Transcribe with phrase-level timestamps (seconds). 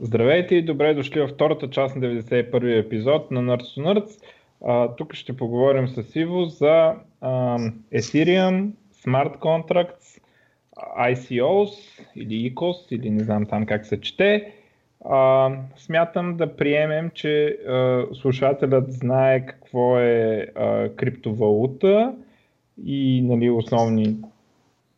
[0.00, 4.22] Здравейте и добре дошли във втората част на 91-и епизод на Nerds to Nerds.
[4.64, 7.58] А, тук ще поговорим с Иво за а,
[7.94, 8.70] Ethereum,
[9.04, 10.20] Smart Contracts,
[10.98, 14.52] ICOs или ECOS или не знам там как се чете.
[15.04, 22.14] А, смятам да приемем, че а, слушателят знае какво е а, криптовалута
[22.84, 24.16] и нали, основни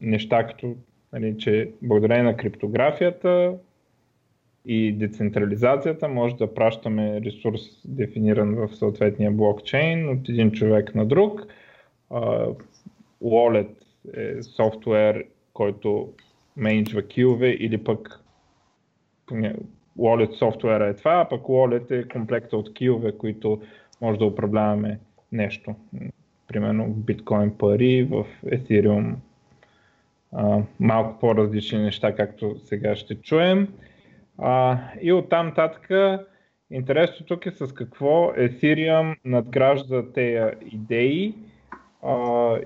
[0.01, 0.75] неща, като
[1.13, 3.55] нали, че благодарение на криптографията
[4.67, 11.47] и децентрализацията може да пращаме ресурс дефиниран в съответния блокчейн от един човек на друг.
[13.23, 13.71] Wallet
[14.17, 16.13] е софтуер, който
[16.57, 18.21] менеджва килове или пък
[19.99, 23.61] Wallet софтуера е това, а пък Wallet е комплекта от килове, които
[24.01, 24.99] може да управляваме
[25.33, 25.75] нещо.
[26.49, 29.15] Примерно в биткоин пари, в Ethereum
[30.81, 33.69] малко по-различни неща, както сега ще чуем.
[34.43, 35.89] А, и оттам нататък
[36.71, 41.35] интересно тук е с какво Ethereum надгражда тези идеи,
[42.03, 42.57] а,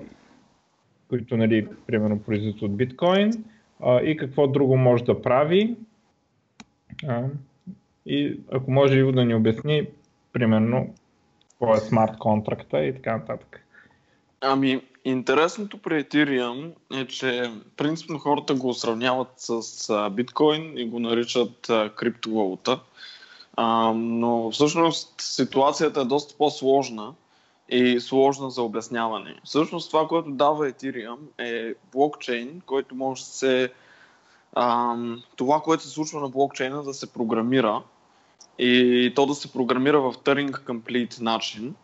[1.09, 3.31] които, нали, примерно, произведат от биткоин
[3.79, 5.75] а, и какво друго може да прави.
[7.07, 7.23] А,
[8.05, 9.87] и ако може и да ни обясни,
[10.33, 10.93] примерно,
[11.49, 13.61] какво е смарт контракта и така нататък.
[14.41, 21.71] Ами, интересното при Ethereum е, че принципно хората го сравняват с биткоин и го наричат
[21.95, 22.79] криптовалута.
[23.55, 27.13] А, но всъщност ситуацията е доста по-сложна
[27.69, 29.39] и сложна за обясняване.
[29.43, 33.71] Всъщност това, което дава Ethereum е блокчейн, който може да се...
[34.53, 34.95] А,
[35.35, 37.83] това, което се случва на блокчейна да се програмира
[38.59, 41.75] и то да се програмира в Turing Complete начин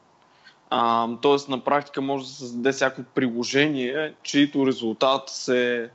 [1.22, 5.89] тоест на практика може да се създаде всяко приложение, чието резултат се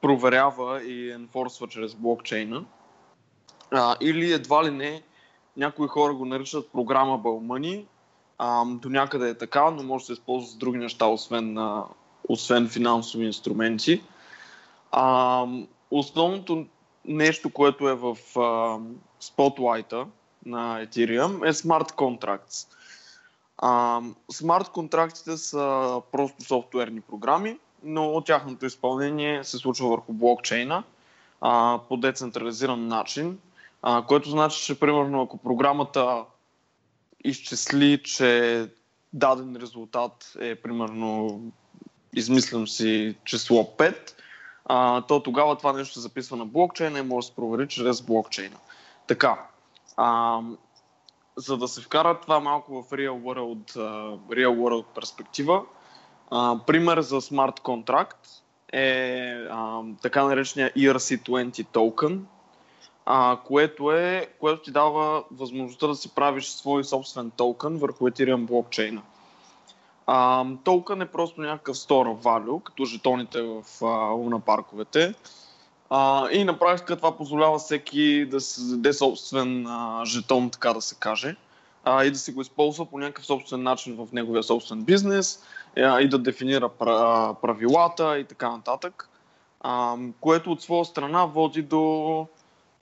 [0.00, 2.64] проверява и енфорсва чрез блокчейна.
[3.70, 5.02] А, или едва ли не,
[5.56, 7.20] някои хора го наричат програма.
[8.38, 11.84] А, до някъде е така, но може да се използва за други неща, освен, а,
[12.28, 14.02] освен финансови инструменти.
[14.92, 15.46] А,
[15.90, 16.66] основното
[17.04, 18.78] нещо, което е в а,
[19.20, 20.06] спотлайта
[20.46, 22.68] на Ethereum е Smart Contracts.
[24.30, 30.82] Смарт контрактите са просто софтуерни програми, но от тяхното изпълнение се случва върху блокчейна
[31.40, 33.38] а, по децентрализиран начин,
[33.82, 36.24] а, което значи, че примерно ако програмата
[37.24, 38.68] изчисли, че
[39.12, 41.40] даден резултат е примерно,
[42.12, 43.96] измислям си число 5,
[44.64, 48.02] а, то тогава това нещо се записва на блокчейна и може да се провери чрез
[48.02, 48.56] блокчейна.
[49.06, 49.46] Така,
[49.96, 50.40] а,
[51.36, 53.72] за да се вкара това малко в real world,
[54.28, 55.62] real world перспектива,
[56.30, 58.26] uh, пример за смарт контракт
[58.72, 58.86] е
[59.50, 62.26] uh, така наречения ERC20 токен,
[63.06, 68.46] uh, което, е, което ти дава възможността да си правиш свой собствен токен върху Ethereum
[68.46, 69.02] блокчейна.
[70.06, 73.64] Uh, токен е просто някакъв store value, като жетоните в
[74.12, 75.14] луна парковете.
[75.90, 80.80] А, и на практика това позволява всеки да се даде собствен а, жетон, така да
[80.80, 81.36] се каже,
[81.84, 85.44] а, и да си го използва по някакъв собствен начин в неговия собствен бизнес
[85.76, 86.68] а, и да дефинира
[87.42, 89.08] правилата и така нататък,
[89.60, 92.26] а, което от своя страна води до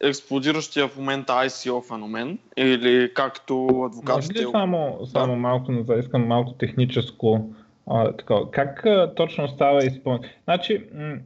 [0.03, 4.35] експлодиращия в момента ICO феномен или както адвокатите...
[4.35, 5.39] Може ли само, само да.
[5.39, 7.51] малко назад, искам малко техническо
[7.87, 10.37] а, така, как а, точно става изпълнение?
[10.45, 11.17] Значи, м-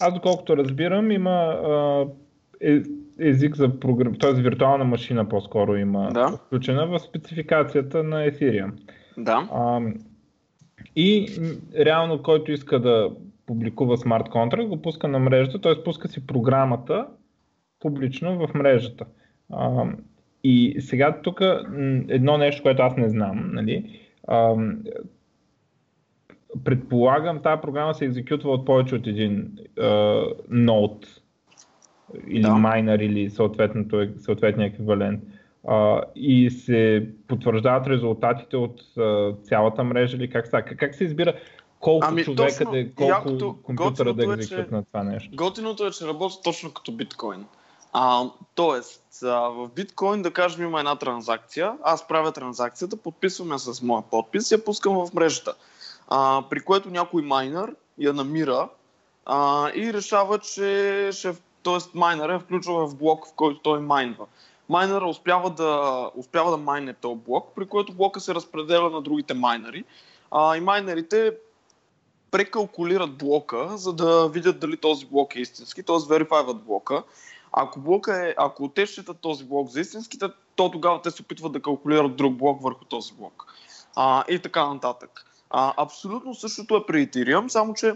[0.00, 2.06] аз доколкото разбирам, има а,
[2.60, 2.82] е,
[3.20, 4.14] език за програм...
[4.14, 4.32] т.е.
[4.32, 6.28] виртуална машина по-скоро има да.
[6.28, 8.72] включена в спецификацията на Ethereum.
[9.18, 9.48] Да.
[9.52, 9.80] А,
[10.96, 11.28] и
[11.78, 13.10] реално, който иска да
[13.46, 15.82] публикува смарт контракт, го пуска на мрежата, т.е.
[15.84, 17.06] пуска си програмата
[17.80, 19.04] публично в мрежата.
[19.52, 19.84] А,
[20.44, 21.40] и сега тук
[22.08, 24.54] едно нещо, което аз не знам, нали, а,
[26.64, 29.58] предполагам, тази програма се екзекютва от повече от един
[30.48, 31.06] ноут
[32.26, 32.54] или да.
[32.54, 35.22] майнер или съответния еквивалент.
[35.64, 40.62] Uh, и се потвърждават резултатите от uh, цялата мрежа или как става?
[40.62, 41.34] Как се избира
[41.80, 45.30] колко ами, човека, точно, да, колко якото, компютъра да екзекют на това нещо?
[45.36, 47.44] Готиното е, че работи точно като биткоин.
[47.92, 53.82] А, тоест, а, в биткоин, да кажем, има една транзакция, аз правя транзакцията, подписваме с
[53.82, 55.54] моя подпис и я пускам в мрежата
[56.08, 58.68] а, при което някой майнер я намира
[59.26, 61.78] а, и решава, че ще, т.е.
[61.94, 64.26] майнера е включва в блок, в който той майнва.
[64.68, 69.34] Майнера успява да, успява да майне този блок, при което блока се разпределя на другите
[69.34, 69.84] майнери.
[70.30, 71.36] А, и майнерите
[72.30, 75.96] прекалкулират блока, за да видят дали този блок е истински, т.е.
[76.08, 77.02] верифайват блока.
[77.52, 80.18] Ако, блока е, ако те считат този блок за истински,
[80.56, 83.54] то тогава те се опитват да калкулират друг блок върху този блок.
[83.96, 85.24] А, и така нататък.
[85.50, 87.94] А, абсолютно същото е при Ethereum, само че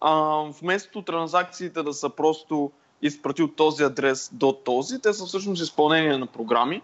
[0.00, 5.62] а, вместо транзакциите да са просто изпрати от този адрес до този, те са всъщност
[5.62, 6.82] изпълнение на програми.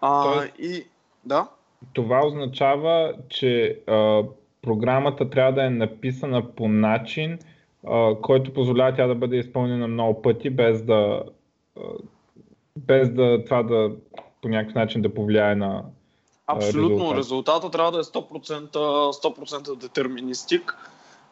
[0.00, 0.84] А, Тоест, и,
[1.24, 1.48] да?
[1.92, 4.22] Това означава, че а,
[4.62, 7.38] програмата трябва да е написана по начин,
[7.86, 11.22] а, който позволява тя да бъде изпълнена много пъти, без да,
[11.76, 11.82] а,
[12.76, 13.90] без да това да
[14.42, 15.84] по някакъв начин да повлияе на
[16.56, 16.96] Абсолютно.
[16.96, 17.18] Резултат.
[17.18, 20.76] Резултата трябва да е 100%, 100% детерминистик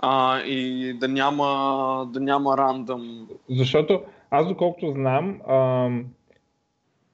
[0.01, 3.29] а, и да няма, да няма рандъм.
[3.51, 5.89] Защото аз доколкото знам, а,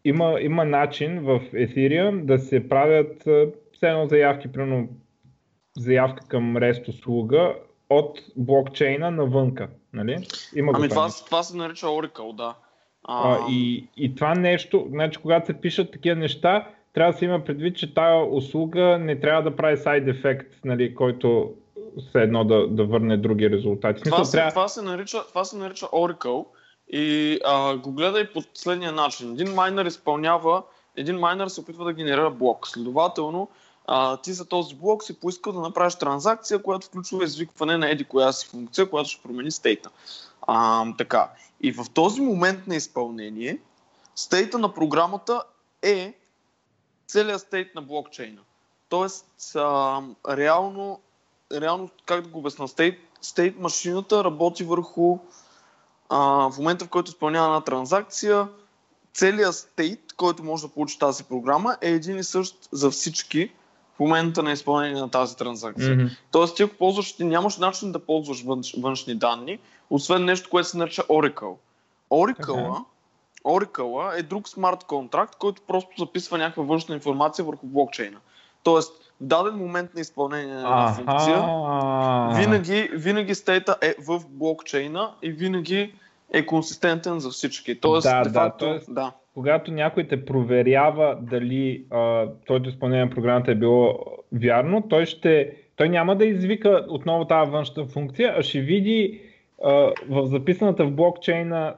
[0.05, 3.23] има, има начин в Ethereum да се правят
[3.73, 4.89] все едно заявки, примерно
[5.77, 7.55] заявка към REST услуга
[7.91, 9.69] от блокчейна навънка.
[9.93, 10.27] Нали?
[10.57, 12.55] Има ами това, това се нарича Oracle, да.
[13.05, 13.35] А...
[13.35, 17.45] А, и, и това нещо, значи когато се пишат такива неща, трябва да се има
[17.45, 21.53] предвид, че тая услуга не трябва да прави сайд ефект, нали, който
[22.09, 24.03] все едно да, да върне други резултати.
[24.03, 24.51] Това, се, трябва...
[24.51, 26.47] това, се нарича, това се нарича Oracle
[26.89, 29.33] и а, го гледай по следния начин.
[29.33, 30.63] Един майнер изпълнява,
[30.97, 32.69] един майнер се опитва да генерира блок.
[32.69, 33.49] Следователно,
[33.87, 38.05] а, ти за този блок си поискал да направиш транзакция, която включва извикване на еди
[38.05, 39.91] коя си функция, която ще промени стейта.
[40.43, 41.31] А, така.
[41.61, 43.59] И в този момент на изпълнение,
[44.15, 45.43] стейта на програмата
[45.83, 46.15] е
[47.07, 48.41] целият стейт на блокчейна.
[48.89, 51.01] Тоест, а, реално,
[51.53, 55.19] реално, как да го обясна, стейт, стейт машината работи върху
[56.09, 56.19] а,
[56.51, 58.49] в момента, в който изпълнява една транзакция,
[59.13, 63.53] целият стейт, който може да получи тази програма, е един и същ за всички
[63.97, 65.97] в момента на изпълнение на тази транзакция.
[65.97, 66.17] Mm-hmm.
[66.31, 69.59] Тоест, ти ако ползваш, ти нямаш начин да ползваш външ, външни данни,
[69.91, 71.57] освен нещо, което се нарича Oracle.
[72.11, 72.85] Oracle, okay.
[73.45, 78.19] Oracle е друг смарт контракт, който просто записва някаква външна информация върху блокчейна.
[78.63, 81.37] Тоест, в даден момент на изпълнение на функция,
[82.37, 85.95] винаги, винаги стейта е в блокчейна и винаги
[86.33, 87.81] е консистентен за всички.
[87.81, 89.13] Тоест, да, да, тоест, да.
[89.35, 93.99] когато някой те проверява дали а, твоето изпълнение на програмата е било
[94.33, 99.21] вярно, той, ще, той няма да извика отново тази външна функция, а ще види
[99.65, 99.71] а,
[100.09, 101.75] в записаната в блокчейна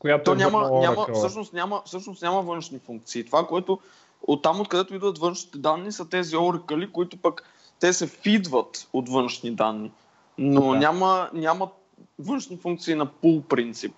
[0.00, 3.24] която То е няма, няма, всъщност, няма, всъщност няма външни функции.
[3.24, 3.78] Това, което
[4.22, 7.42] от там, откъдето идват външните данни, са тези оракали, които пък
[7.80, 9.92] те се фидват от външни данни.
[10.38, 10.78] Но да.
[10.78, 11.70] няма, няма
[12.18, 13.94] външни функции на пул принцип.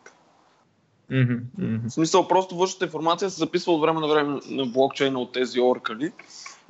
[1.11, 1.89] Mm-hmm, mm-hmm.
[1.89, 5.61] В смисъл, просто външната информация се записва от време на време на блокчейна от тези
[5.61, 6.13] оракали.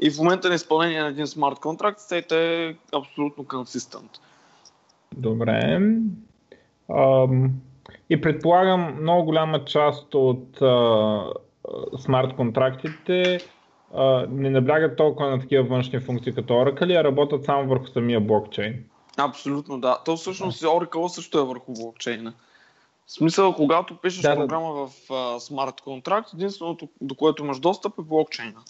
[0.01, 4.11] И в момента на изпълнение на един смарт контракт, стейт е абсолютно консистент.
[5.17, 5.81] Добре.
[6.89, 7.49] Um,
[8.11, 11.25] и предполагам, много голяма част от а,
[11.99, 13.41] смарт контрактите
[13.95, 18.21] а, не наблягат толкова на такива външни функции като Oracle, а работят само върху самия
[18.21, 18.85] блокчейн.
[19.17, 19.99] Абсолютно, да.
[20.05, 22.33] То всъщност Oracle също е върху блокчейна.
[23.07, 24.87] В смисъл, когато пишеш да, програма да.
[24.87, 28.61] в смарт контракт, единственото, до което имаш достъп е блокчейна.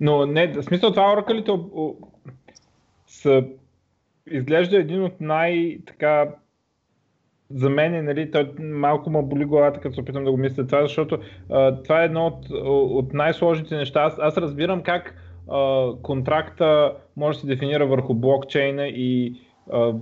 [0.00, 1.96] Но не, в смисъл това Oracle
[3.06, 3.44] са
[4.30, 6.28] изглежда един от най-така
[7.50, 10.66] за мен е, нали, той малко ма боли главата, като се опитам да го мисля
[10.66, 11.18] това, защото
[11.50, 14.02] а, това е едно от, от най-сложните неща.
[14.02, 15.14] Аз, аз разбирам как
[15.50, 19.34] а, контракта може да се дефинира върху блокчейна и
[19.72, 19.94] а,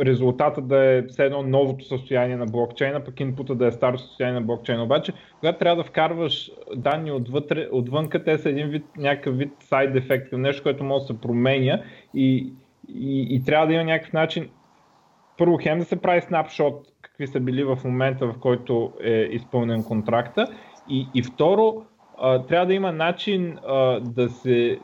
[0.00, 4.40] резултата да е все едно новото състояние на блокчейна, пък инпута да е старо състояние
[4.40, 4.82] на блокчейна.
[4.82, 9.96] Обаче, когато трябва да вкарваш данни отвътре, отвънка, те са един вид, някакъв вид сайд
[9.96, 11.82] ефект, нещо, което може да се променя
[12.14, 12.52] и,
[12.88, 14.48] и, и трябва да има някакъв начин
[15.38, 19.84] първо хем да се прави снапшот какви са били в момента, в който е изпълнен
[19.84, 20.46] контракта.
[20.88, 21.84] И, и второ,
[22.18, 24.78] а, трябва да има начин а, да се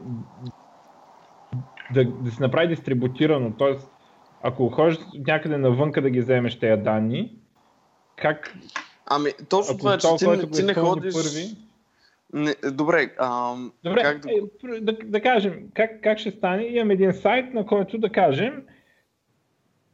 [1.94, 3.52] да, да се направи дистрибутирано.
[3.58, 3.90] Тоест,
[4.42, 7.36] ако ходиш някъде навънка да ги вземеш тези данни,
[8.16, 8.54] как...
[9.06, 11.14] Ами, точно това е, че ти, ти не ходиш...
[11.14, 11.56] Първи,
[12.32, 14.30] не, добре, ам, добре как да...
[14.30, 14.92] Е, да...
[15.04, 16.62] Да кажем, как, как ще стане?
[16.62, 18.62] Имам един сайт, на който да кажем,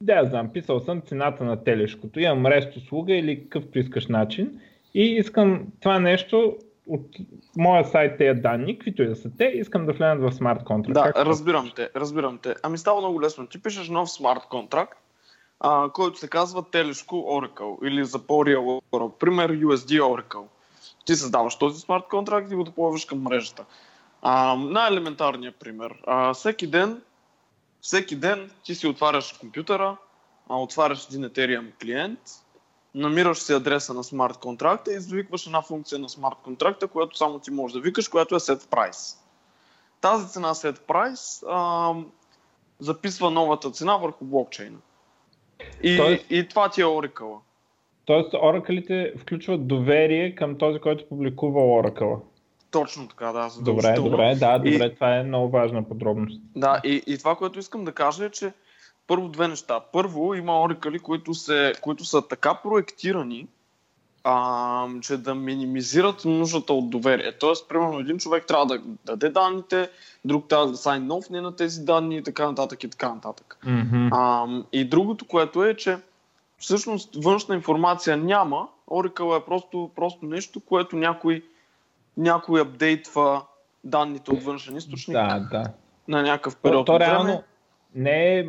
[0.00, 4.60] да, я знам, писал съм цената на телешкото, имам рест услуга или какъвто искаш начин
[4.94, 7.16] и искам това нещо от
[7.56, 10.94] моя сайт тези данни, каквито и да са те, искам да влязат в смарт контракт.
[10.94, 12.54] Да, как разбирам те, разбирам те.
[12.62, 13.46] Ами става много лесно.
[13.46, 14.98] Ти пишеш нов смарт контракт,
[15.60, 18.82] а, който се казва Телешко Oracle или за по-реал
[19.18, 20.44] Пример USD Oracle.
[21.06, 23.64] Ти създаваш този смарт контракт и го допълваш към мрежата.
[24.22, 25.94] А, най-елементарният пример.
[26.06, 27.02] А, всеки ден
[27.80, 29.96] всеки ден ти си отваряш компютъра,
[30.48, 32.20] а, отваряш един Ethereum клиент
[32.94, 37.38] намираш си адреса на смарт контракта и извикваш една функция на смарт контракта, която само
[37.38, 39.16] ти можеш да викаш, която е set price.
[40.00, 41.94] Тази цена set price а,
[42.78, 44.78] записва новата цена върху блокчейна.
[45.82, 46.24] И, Тоест...
[46.30, 47.38] и това ти е Oracle.
[48.06, 52.16] Тоест, оракълите включват доверие към този, който публикува оракъла.
[52.70, 53.50] Точно така, да.
[53.60, 56.40] Добре, добре, да, добре, и, това е много важна подробност.
[56.56, 58.52] Да, и, и това, което искам да кажа е, че
[59.06, 59.80] първо две неща.
[59.92, 63.46] Първо, има оракъли, които, се, които са така проектирани,
[64.24, 67.32] а, че да минимизират нуждата от доверие.
[67.32, 69.90] Тоест, примерно, един човек трябва да даде данните,
[70.24, 73.58] друг трябва да сайн нов не на тези данни и така нататък и така нататък.
[73.66, 74.08] Mm-hmm.
[74.12, 75.96] А, и другото, което е, че
[76.58, 78.68] всъщност външна информация няма.
[78.90, 81.42] Oracle е просто, просто нещо, което някой,
[82.16, 83.42] някой апдейтва
[83.84, 85.64] данните от външен източник да, да.
[86.08, 87.42] на някакъв период то, то, реално
[87.94, 88.46] не е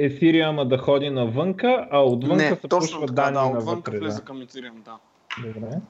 [0.00, 4.42] Ethereum да ходи навънка, а отвънка не, се пушва данни да, отвънка навътре, влиза към
[4.42, 4.98] Ethereum, да.
[5.46, 5.80] Добре.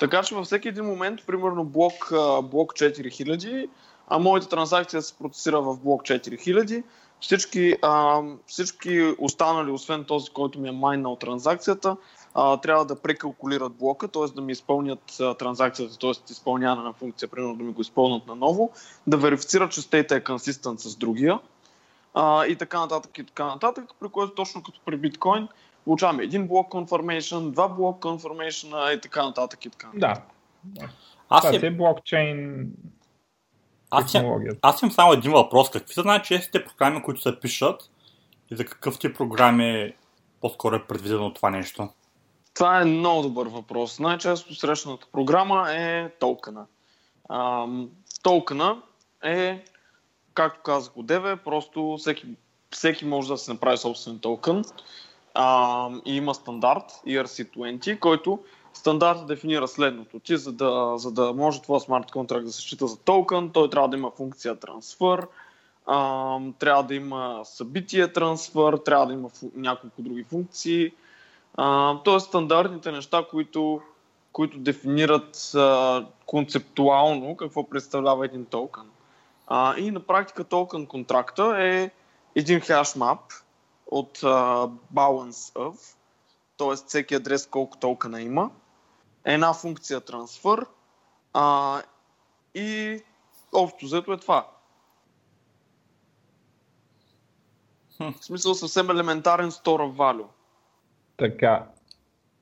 [0.00, 3.68] Така че във всеки един момент, примерно блок, блок 4000,
[4.08, 6.82] а моята транзакция се процесира в блок 4000,
[7.22, 11.96] всички, а, всички останали, освен този, който ми е майнал транзакцията,
[12.34, 14.34] а, трябва да прекалкулират блока, т.е.
[14.34, 16.10] да ми изпълнят а, транзакцията, т.е.
[16.30, 18.70] изпълняване на функция, примерно да ми го изпълнят наново,
[19.06, 21.40] да верифицират, че стейта е консистент с другия
[22.14, 25.48] а, и така нататък и така нататък, при което точно като при биткоин
[25.84, 30.24] получаваме един блок confirmation, два блок confirmation и така нататък и така нататък.
[30.64, 30.88] Да.
[31.28, 32.66] Аз е блокчейн
[33.92, 35.70] аз имам, аз имам само един въпрос.
[35.70, 37.90] Какви са най-честите програми, които се пишат
[38.50, 39.94] и за какъв ти програми
[40.40, 41.88] по-скоро е предвидено това нещо?
[42.54, 43.98] Това е много добър въпрос.
[43.98, 46.66] Най-често срещаната програма е токена.
[48.22, 48.82] токена
[49.24, 49.64] е,
[50.34, 52.26] както казах от Деве, просто всеки,
[52.70, 54.64] всеки може да се направи собствен токен.
[55.34, 58.38] А, и има стандарт ERC20, който
[58.74, 60.18] стандарта дефинира следното.
[60.18, 63.70] Ти, за да, за да може твой смарт контракт да се счита за токен, той
[63.70, 65.26] трябва да има функция трансфер,
[65.86, 70.92] а, трябва да има събитие трансфер, трябва да има фу, няколко други функции.
[71.54, 73.80] А, тоест стандартните неща, които,
[74.32, 78.90] които дефинират а, концептуално какво представлява един токен.
[79.46, 81.90] А, и на практика токен контракта е
[82.34, 83.20] един хашмап
[83.86, 85.96] от а, balance of,
[86.58, 86.76] т.е.
[86.86, 88.50] всеки адрес колко токена има,
[89.24, 90.66] една функция трансфер
[91.32, 91.78] а,
[92.54, 93.00] и
[93.52, 94.48] общо взето е това.
[98.00, 100.26] В смисъл съвсем елементарен store of value.
[101.16, 101.66] Така,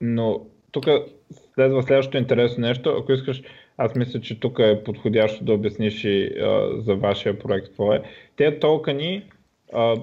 [0.00, 0.84] но тук
[1.54, 2.90] следва следващото интересно нещо.
[2.90, 3.42] Ако искаш,
[3.76, 8.02] аз мисля, че тук е подходящо да обясниш и а, за вашия проект какво е.
[8.36, 9.30] Те токени,
[9.72, 9.96] а,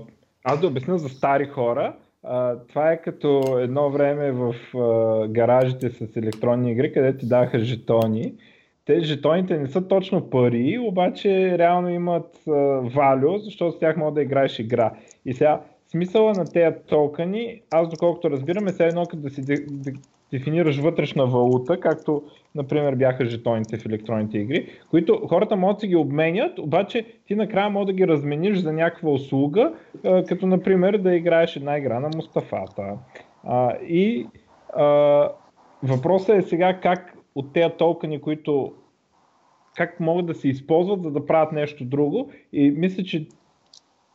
[0.44, 1.96] аз да обясня за стари хора,
[2.30, 7.60] а, това е като едно време в а, гаражите с електронни игри, където ти даха
[7.60, 8.34] жетони.
[8.86, 12.42] Те жетоните не са точно пари, обаче реално имат
[12.96, 14.92] валю, защото с тях мога да играеш игра.
[15.26, 19.42] И сега смисъла на тези токени, аз доколкото разбираме, сега едно като да си
[20.32, 22.24] дефинираш вътрешна валута, както
[22.58, 27.70] например бяха жетоните в електронните игри, които хората могат да ги обменят, обаче ти накрая
[27.70, 29.74] може да ги размениш за някаква услуга,
[30.28, 32.98] като например да играеш една игра на Мустафата.
[33.88, 34.28] И
[35.84, 38.74] въпросът е сега как от тези токени, които
[39.76, 42.32] как могат да се използват, за да правят нещо друго.
[42.54, 43.28] И мисля, че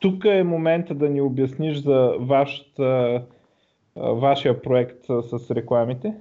[0.01, 3.23] тук е момента да ни обясниш за вашата
[3.97, 6.15] вашия проект с рекламите?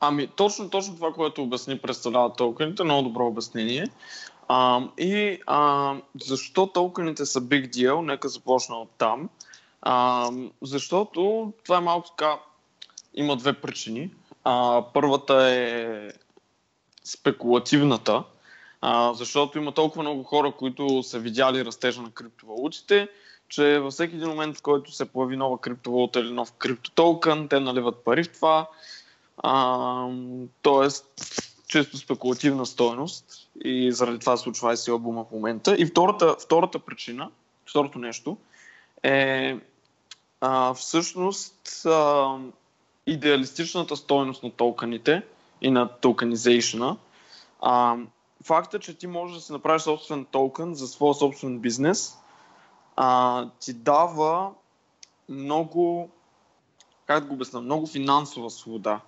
[0.00, 3.86] Ами, точно, точно това, което обясни представлява токените, много добро обяснение.
[4.48, 9.28] А, и а, защо токените са big deal, нека започна от там.
[9.82, 10.30] А,
[10.62, 12.38] защото това е малко така,
[13.14, 14.10] има две причини.
[14.44, 16.08] А, първата е
[17.04, 18.24] спекулативната,
[18.80, 23.08] а, защото има толкова много хора, които са видяли растежа на криптовалутите
[23.52, 27.60] че във всеки един момент, в който се появи нова криптовалута или нов криптотокен, те
[27.60, 28.68] наливат пари в това.
[29.36, 30.08] А,
[30.62, 31.06] тоест,
[31.68, 35.76] чисто спекулативна стоеност и заради това случва ICO бума в момента.
[35.78, 37.30] И втората, втората причина,
[37.66, 38.36] второто нещо
[39.02, 39.56] е
[40.40, 42.36] а, всъщност а,
[43.06, 45.22] идеалистичната стоеност на токените
[45.60, 46.96] и на токенизейшна.
[48.44, 52.18] факта, че ти можеш да си направиш собствен токен за своя собствен бизнес
[52.96, 54.52] а, ти дава
[55.28, 56.10] много,
[57.06, 59.00] как да го обясня, много финансова свобода.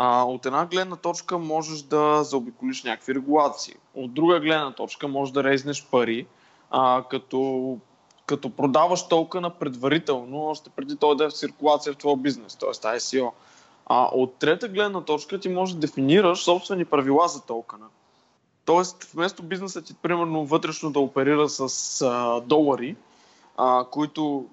[0.00, 3.74] А, от една гледна точка можеш да заобиколиш някакви регулации.
[3.94, 6.26] От друга гледна точка можеш да резнеш пари,
[6.70, 7.78] а, като,
[8.26, 12.70] като продаваш токена предварително, още преди той да е в циркулация в твоя бизнес, т.е.
[12.70, 13.30] ICO.
[13.86, 17.86] А от трета гледна точка ти можеш да дефинираш собствени правила за токена.
[18.64, 22.96] Тоест, вместо бизнесът ти, примерно, вътрешно да оперира с а, долари,
[23.56, 24.46] а, които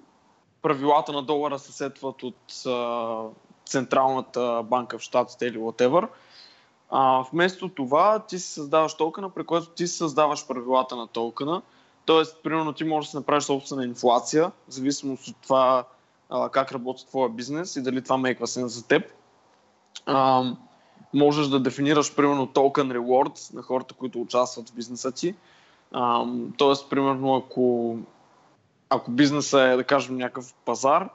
[0.62, 2.66] правилата на долара се сетват от
[3.66, 6.08] Централната банка в Штатите или whatever,
[6.90, 11.62] а, вместо това ти си създаваш токена, при което ти си създаваш правилата на токена.
[12.04, 15.84] Тоест, примерно, ти можеш да си направиш собствена инфлация, в зависимост от това
[16.30, 19.12] а, как работи твоя бизнес и дали това мейква сен за теб.
[20.06, 20.44] А,
[21.14, 25.34] можеш да дефинираш, примерно, токен rewards на хората, които участват в бизнеса ти.
[25.92, 26.24] А,
[26.56, 27.96] тоест, примерно, ако,
[28.90, 31.08] ако бизнеса е, да кажем, някакъв пазар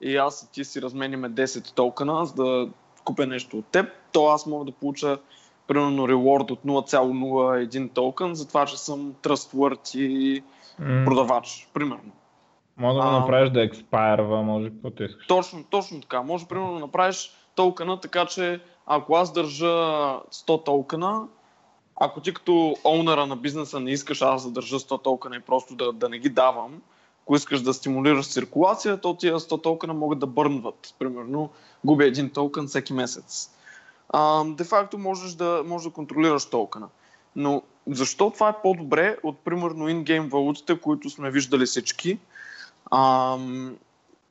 [0.00, 2.68] и аз и ти си размениме 10 токена, за да
[3.04, 5.18] купя нещо от теб, то аз мога да получа
[5.66, 10.42] примерно reward от 0,01 токен за това, че съм trustworthy
[10.80, 11.04] mm.
[11.04, 12.12] продавач, примерно.
[12.76, 15.26] Може да го направиш да експайрва, може каквото искаш.
[15.26, 16.22] Точно, точно така.
[16.22, 21.28] Може примерно да направиш токена, така че ако аз държа 100 токена,
[22.00, 25.74] ако ти като оунъра на бизнеса не искаш аз да държа 100 токена и просто
[25.74, 26.82] да, да не ги давам,
[27.28, 30.94] ако искаш да стимулираш циркулация, то тия 100 токена могат да бърнват.
[30.98, 31.50] Примерно,
[31.84, 33.50] губи един токен всеки месец.
[34.08, 36.88] А, де-факто можеш да, можеш да контролираш токена.
[37.36, 42.18] Но защо това е по-добре от, примерно, ингейм валутите, които сме виждали всички?
[42.90, 43.36] А,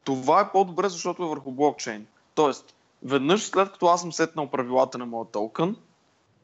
[0.03, 2.07] това е по-добре, защото е върху блокчейн.
[2.35, 5.75] Тоест, веднъж след като аз съм сетнал правилата на моят токен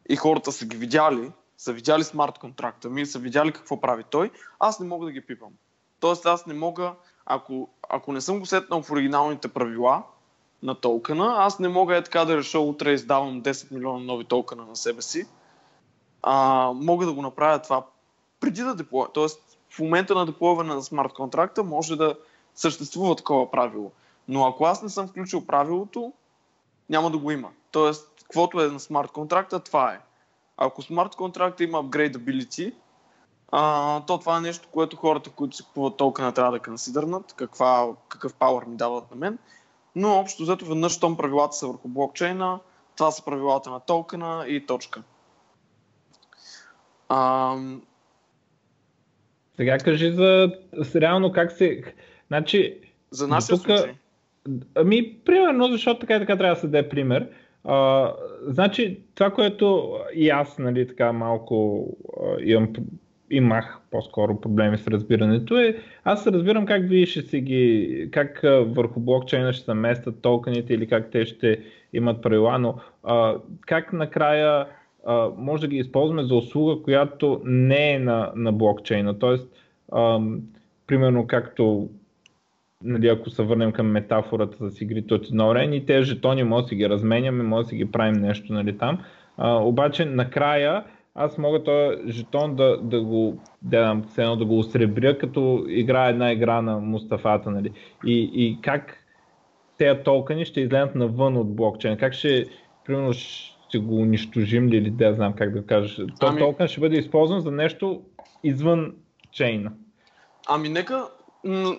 [0.09, 4.31] и хората са ги видяли, са видяли смарт контракта ми, са видяли какво прави той,
[4.59, 5.49] аз не мога да ги пипам.
[6.03, 6.93] Тоест аз не мога,
[7.25, 10.03] ако, ако не съм го сетнал в оригиналните правила
[10.63, 14.65] на токена, аз не мога е така да реша утре издавам 10 милиона нови токена
[14.65, 15.25] на себе си.
[16.23, 17.85] А, мога да го направя това
[18.39, 19.07] преди да деплоя.
[19.13, 22.15] Тоест в момента на деплойване на смарт контракта може да
[22.55, 23.91] съществува такова правило.
[24.27, 26.13] Но ако аз не съм включил правилото,
[26.89, 27.49] няма да го има.
[27.71, 29.99] Тоест, каквото е на смарт контракта, това е.
[30.57, 32.73] Ако смарт контракта има upgradability,
[33.55, 37.87] а, то това е нещо, което хората, които си купуват токена, трябва да консидърнат, каква,
[38.09, 39.37] какъв пауър ми дават на мен.
[39.95, 42.59] Но общо взето веднъж, щом правилата са върху блокчейна,
[42.97, 45.03] това са правилата на токена и точка.
[47.09, 47.55] А...
[49.57, 50.51] Сега кажи за
[50.95, 51.83] реално как се...
[52.27, 52.79] Значи,
[53.11, 53.65] за нашия тук...
[53.65, 53.95] случай.
[54.75, 57.29] Ами, примерно, защото така и така трябва да се даде пример.
[57.63, 58.11] А,
[58.41, 61.87] значи, това, което и аз, нали, така малко
[62.23, 62.73] а, имам
[63.31, 68.99] имах по-скоро проблеми с разбирането е, аз разбирам как вие ще си ги, как върху
[68.99, 71.59] блокчейна ще се местят токените или как те ще
[71.93, 74.67] имат правила, но а, как накрая
[75.05, 79.19] а, може да ги използваме за услуга, която не е на, на блокчейна.
[79.19, 79.47] Тоест,
[80.87, 81.89] примерно както
[82.83, 86.69] нали, ако се върнем към метафората с игрите от Норен и тези жетони може да
[86.69, 88.99] си ги разменяме, може да си ги правим нещо нали, там.
[89.37, 90.83] А, обаче накрая
[91.15, 96.31] аз мога този жетон да, да го да, едно, да го осребря, като играя една
[96.31, 97.51] игра на Мустафата.
[97.51, 97.71] Нали?
[98.05, 98.97] И, и как
[99.77, 101.97] тези токени ще излезат навън от блокчейн?
[101.97, 102.45] Как ще,
[102.85, 106.05] примерно, ще го унищожим ли или да знам как да кажа.
[106.19, 106.39] То ами...
[106.39, 108.01] токен ще бъде използван за нещо
[108.43, 108.93] извън
[109.31, 109.71] чейна.
[110.47, 111.07] Ами нека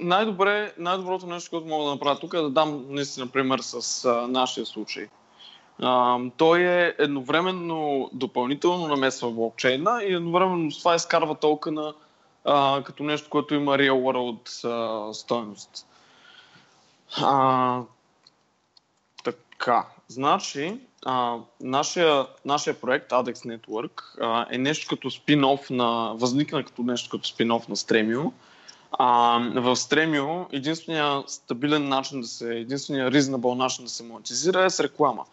[0.00, 4.28] най-добре, най-доброто нещо, което мога да направя тук е да дам наистина пример с а,
[4.28, 5.06] нашия случай.
[6.36, 11.94] Той е едновременно допълнително намесва блокчейна и едновременно с това изкарва токена
[12.44, 15.86] а, като нещо, което има real world а, стоеност.
[17.16, 17.80] А,
[19.24, 26.64] така, значи, а, нашия, нашия проект ADEX Network а, е нещо като спин-оф на, възникна
[26.64, 28.32] като нещо като спин-оф на Stremio.
[28.92, 34.70] А, в Stremio единствения стабилен начин да се, единствения reasonable начин да се монетизира е
[34.70, 35.24] с реклама.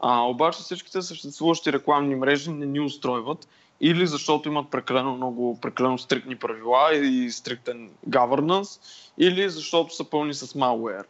[0.00, 3.48] А, обаче всичките съществуващи рекламни мрежи не ни устройват
[3.80, 8.80] или защото имат прекалено много, прекалено стриктни правила и стриктен governance,
[9.18, 11.04] или защото са пълни с malware.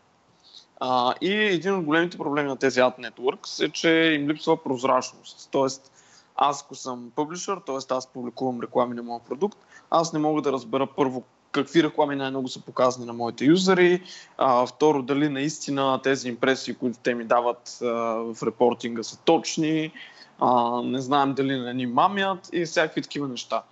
[0.81, 5.49] А, и един от големите проблеми на тези ad networks е, че им липсва прозрачност.
[5.53, 5.93] Тоест,
[6.37, 7.95] аз ако съм публишър, т.е.
[7.95, 9.59] аз публикувам реклами на моят продукт,
[9.91, 11.25] аз не мога да разбера първо
[11.63, 14.03] какви реклами най-много са показани на моите юзери.
[14.39, 17.87] А, второ, дали наистина тези импресии, които те ми дават а,
[18.35, 19.93] в репортинга са точни.
[20.39, 23.63] А, не знаем дали не ни мамят и всякакви такива неща.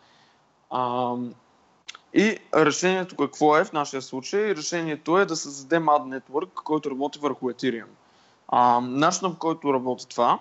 [0.70, 1.14] А,
[2.14, 4.54] и решението какво е в нашия случай?
[4.54, 7.90] Решението е да създадем ad network, който работи върху Ethereum.
[8.48, 10.38] А, начинът в който работи това,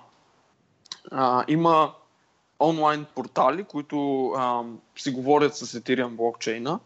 [1.11, 1.93] а, има
[2.59, 4.63] онлайн портали, които а,
[4.95, 6.79] си говорят с Ethereum блокчейна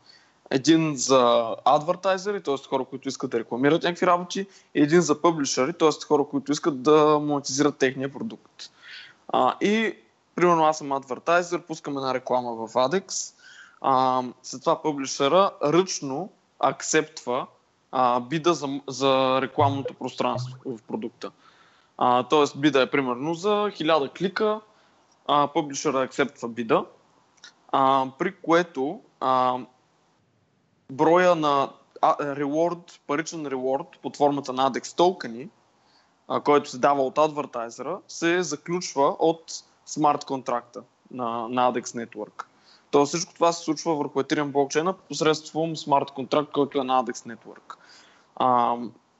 [0.49, 2.55] един за адвертайзери, т.е.
[2.69, 6.05] хора, които искат да рекламират някакви работи, и един за публишери, т.е.
[6.07, 8.63] хора, които искат да монетизират техния продукт.
[9.27, 9.95] А, и,
[10.35, 13.33] примерно, аз съм адвертайзер, пускам една реклама в ADEX,
[13.81, 16.29] а, след това публишера ръчно
[16.59, 17.47] акцептва
[17.91, 21.31] а, бида за, за рекламното пространство в продукта.
[21.97, 24.61] А, тоест бида е примерно за 1000 клика,
[25.27, 26.85] а, публишера акцептва бида,
[27.71, 29.57] а, при което а,
[30.91, 31.69] броя на
[32.19, 35.49] reward, паричен reward под формата на ADEX токени,
[36.43, 42.43] който се дава от адвертайзера, се заключва от смарт контракта на, на ADEX Network.
[42.91, 47.35] То всичко това се случва върху Ethereum блокчейна посредством смарт контракт, който е на ADEX
[47.35, 47.75] Network.
[48.35, 48.75] А,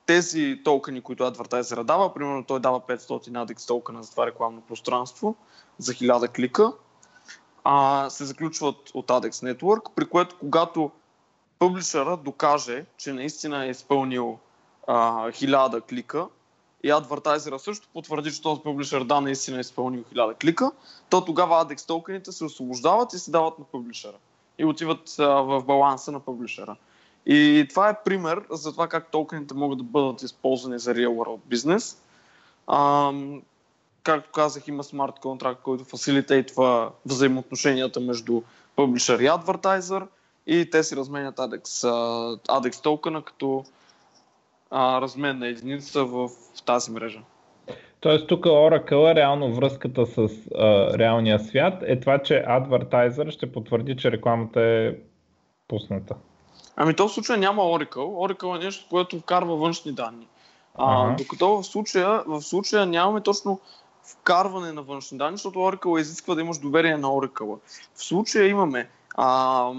[0.06, 5.36] тези токени, които адвертайзера дава, примерно той дава 500 ADEX токена за това рекламно пространство
[5.78, 6.74] за 1000 клика,
[7.64, 10.92] а, се заключват от ADEX Network, при което когато
[11.60, 14.40] публишера докаже, че наистина е изпълнил
[14.88, 16.28] а, 1000 клика
[16.84, 20.72] и адвертайзера също потвърди, че този публишер да наистина е изпълнил 1000 клика,
[21.10, 24.18] то тогава ADEX токените се освобождават и се дават на публишера
[24.58, 26.76] и отиват а, в баланса на публишера.
[27.26, 31.40] И това е пример за това как токените могат да бъдат използвани за real world
[31.46, 31.98] бизнес.
[34.04, 38.42] Както казах, има смарт контракт, който фасилитейтва взаимоотношенията между
[38.76, 40.08] публишер и адвертайзер
[40.48, 41.66] и те си разменят ADEX,
[42.48, 43.64] ADEX токена като
[44.72, 47.20] а, разменна единица в, в тази мрежа.
[48.00, 50.28] Тоест тук Oracle, реално връзката с а,
[50.98, 54.96] реалния свят е това, че адвертайзер ще потвърди, че рекламата е
[55.68, 56.16] пусната.
[56.76, 57.96] Ами то в случая няма Oracle.
[57.96, 60.28] Oracle е нещо, което вкарва външни данни.
[60.76, 61.16] А, ага.
[61.18, 63.60] Докато в случая, в случая нямаме точно
[64.04, 67.60] вкарване на външни данни, защото Oracle изисква да имаш доверие на Oracle.
[67.96, 69.72] В случая имаме а,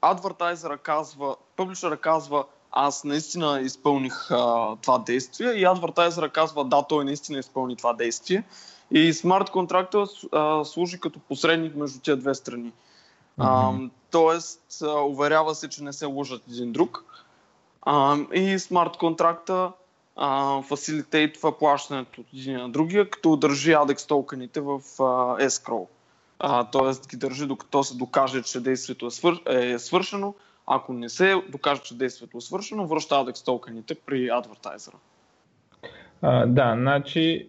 [0.00, 7.04] адвертайзера казва, публишера казва, аз наистина изпълних а, това действие и адвертайзера казва, да, той
[7.04, 8.44] наистина изпълни това действие.
[8.90, 10.06] И смарт контракта
[10.64, 12.72] служи като посредник между тези две страни.
[13.38, 13.84] Mm-hmm.
[13.86, 17.04] А, тоест, а, уверява се, че не се лъжат един друг.
[17.82, 19.72] А, и смарт контракта
[20.68, 24.80] фасилитейтва плащането от един на другия, като държи ADEX токените в
[26.38, 26.70] а.
[26.70, 29.40] Тоест ги държи докато се докаже, че действието е, свър...
[29.46, 30.34] е свършено.
[30.66, 34.96] Ако не се докаже, че действието е свършено, връща ADEX токените при адвертайзера.
[36.22, 37.48] А, да, значи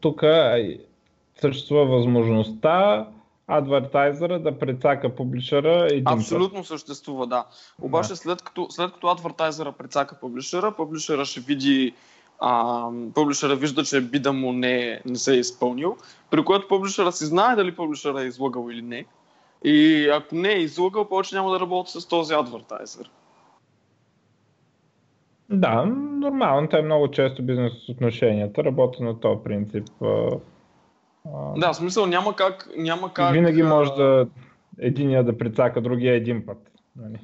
[0.00, 0.22] тук
[1.40, 3.06] съществува възможността
[3.46, 6.66] адвертайзера да прецака публишера един Абсолютно път.
[6.66, 7.44] съществува, да.
[7.80, 8.16] Обаче да.
[8.16, 11.94] след като, след като адвертайзера прецака публишера, публишера ще види
[12.38, 15.96] а, публишера вижда, че бида му не, не се е изпълнил,
[16.30, 19.04] при което публишера си знае дали публишера е излагал или не.
[19.64, 23.10] И ако не е излагал, повече няма да работи с този адвертайзер.
[25.50, 26.68] Да, нормално.
[26.68, 29.84] Те много често бизнес отношенията работят на този принцип.
[31.56, 32.68] Да, в смисъл няма как...
[32.76, 34.26] Няма как винаги може да
[34.78, 36.58] единия да прецака другия един път.
[36.96, 37.18] Нали?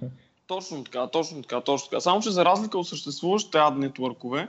[0.47, 2.01] Точно така, точно така, точно така.
[2.01, 4.49] Само, че за разлика от съществуващите ад нетворкове,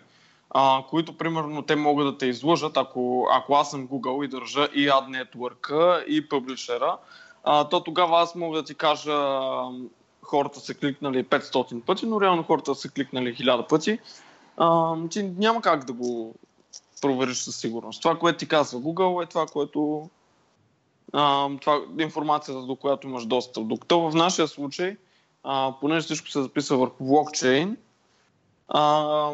[0.49, 4.67] а, които примерно те могат да те излъжат, ако, ако аз съм Google и държа
[4.73, 6.97] и ад нетворка и публишера,
[7.43, 9.39] а, то тогава аз мога да ти кажа
[10.21, 13.99] хората са кликнали 500 пъти, но реално хората са кликнали 1000 пъти.
[14.57, 16.35] А, ти няма как да го
[17.01, 18.01] провериш със сигурност.
[18.01, 20.09] Това, което ти казва Google е това, което
[21.13, 23.67] а, това, информацията, до която имаш достъп.
[23.67, 24.97] Докато в нашия случай,
[25.43, 27.77] а, понеже всичко се записва върху блокчейн,
[28.67, 29.31] а,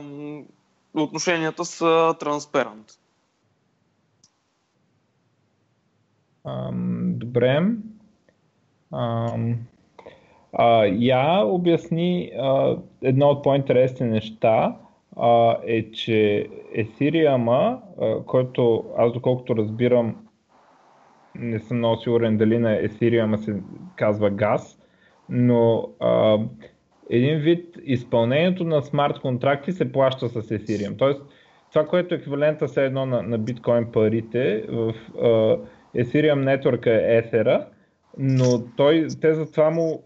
[0.94, 2.88] отношенията са транспарант.
[7.02, 7.66] Добре.
[10.54, 14.76] а, я обясни а, едно от по-интересни неща
[15.18, 17.78] а, е, че Ethereum,
[18.26, 20.16] който аз доколкото разбирам,
[21.36, 23.62] не съм много сигурен дали на Ethereum се
[23.96, 24.80] казва газ,
[25.30, 26.40] но а,
[27.12, 30.98] един вид изпълнението на смарт контракти се плаща с Ethereum.
[30.98, 31.22] Тоест,
[31.70, 35.28] това, което е еквивалента все едно на, на биткоин парите в а,
[35.98, 37.66] Ethereum Network е Ether,
[38.18, 40.04] но той, те за това му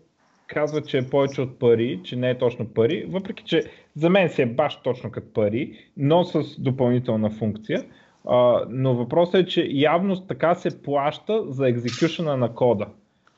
[0.48, 3.64] казва, че е повече от пари, че не е точно пари, въпреки че
[3.96, 7.86] за мен се е баш точно като пари, но с допълнителна функция.
[8.28, 12.88] А, но въпросът е, че явно така се плаща за екзекюшена на кода.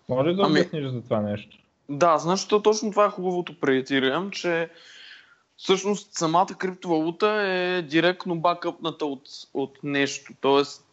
[0.10, 1.58] Може да ами, обясниш за това нещо?
[1.90, 4.70] Да, значи то точно това е хубавото при Ethereum, че
[5.58, 9.22] всъщност самата криптовалута е директно бакъпната от,
[9.54, 10.34] от нещо.
[10.42, 10.84] Тоест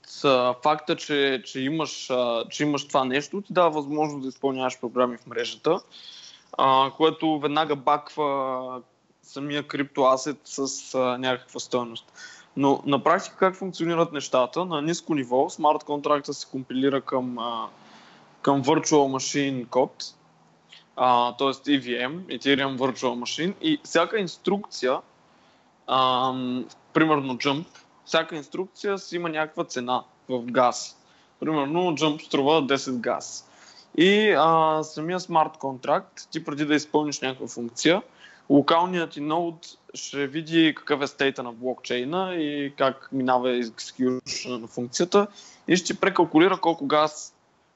[0.62, 2.10] факта, че, че, имаш,
[2.50, 5.80] че имаш това нещо, ти дава възможност да изпълняваш програми в мрежата.
[6.96, 8.82] което веднага баква
[9.22, 12.12] самия криптоасет с някаква стоеност.
[12.56, 14.64] Но на практика как функционират нещата?
[14.64, 17.36] На ниско ниво смарт контракта се компилира към,
[18.42, 19.68] към Virtual Machine
[20.96, 21.78] код, т.е.
[21.78, 25.00] EVM, Ethereum Virtual Machine и всяка инструкция,
[25.86, 26.32] а,
[26.92, 27.66] примерно Jump,
[28.04, 30.96] всяка инструкция си има някаква цена в газ.
[31.40, 33.48] Примерно Jump струва 10 газ.
[33.96, 38.02] И а, самия смарт контракт, ти преди да изпълниш някаква функция,
[38.50, 44.66] локалният ти ноут ще види какъв е стейта на блокчейна и как минава екзекюшн на
[44.66, 45.26] функцията
[45.68, 47.33] и ще прекалкулира колко газ,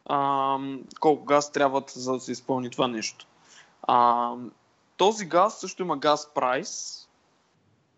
[0.09, 0.59] а,
[1.01, 3.27] колко газ трябва за да се изпълни това нещо.
[3.83, 4.33] А,
[4.97, 7.05] този газ също има газ прайс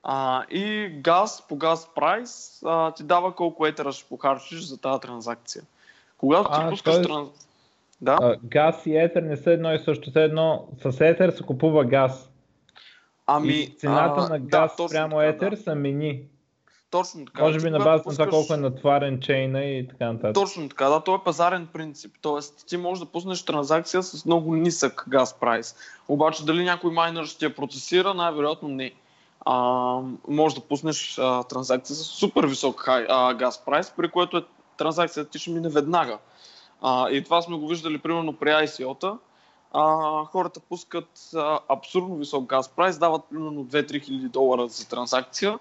[0.03, 5.01] а, и газ по газ прайс а, ти дава колко етера ще похарчиш за тази
[5.01, 5.63] транзакция.
[6.19, 7.03] Когато ти пускаш е...
[7.03, 7.29] транз...
[8.01, 8.19] Да?
[8.23, 10.11] А, газ и етер не са едно и също.
[10.11, 12.31] Все едно с етер се купува газ.
[13.27, 15.57] Ами, и цената а, на газ да, прямо етер да.
[15.57, 16.23] са мини.
[16.91, 17.43] Точно така.
[17.43, 20.35] Може би на база на това колко е натварен чейна и така нататък.
[20.35, 22.15] Точно така, да, то е пазарен принцип.
[22.23, 25.77] Тоест, ти можеш да пуснеш транзакция с много нисък газ прайс.
[26.09, 28.93] Обаче дали някой майнер ще я процесира, най-вероятно не.
[29.47, 29.55] А,
[30.29, 34.43] може да пуснеш а, транзакция с супер висок хай, а, газ прайс, при което е,
[34.77, 36.19] транзакцията ти ще мине веднага.
[36.83, 39.19] А, и това сме го виждали примерно при ICO-та
[39.73, 45.59] а, хората пускат а, абсурдно висок газ прайс, дават примерно 2-3 хиляди долара за транзакция,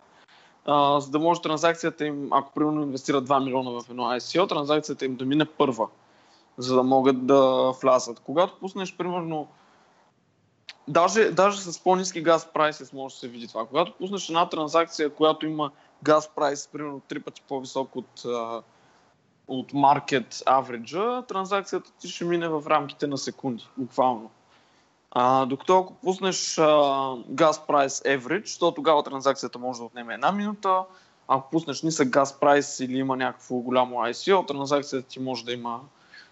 [1.00, 5.16] за да може транзакцията им, ако примерно инвестират 2 милиона в едно ICO, транзакцията им
[5.16, 5.88] да мине първа,
[6.58, 8.20] за да могат да влязат.
[8.20, 9.48] Когато пуснеш примерно
[10.88, 13.66] Даже, даже с по-низки газ прайс може да се види това.
[13.66, 15.72] Когато пуснеш една транзакция, която има
[16.04, 18.26] газ прайс примерно три пъти по-висок от
[19.50, 24.32] от market average, транзакцията ти ще мине в рамките на секунди, буквално.
[25.12, 26.64] А, докато ако пуснеш а,
[27.32, 30.84] gas price average, то тогава транзакцията може да отнеме една минута.
[31.28, 35.80] Ако пуснеш нисък gas price или има някакво голямо ICO, транзакцията ти може да има,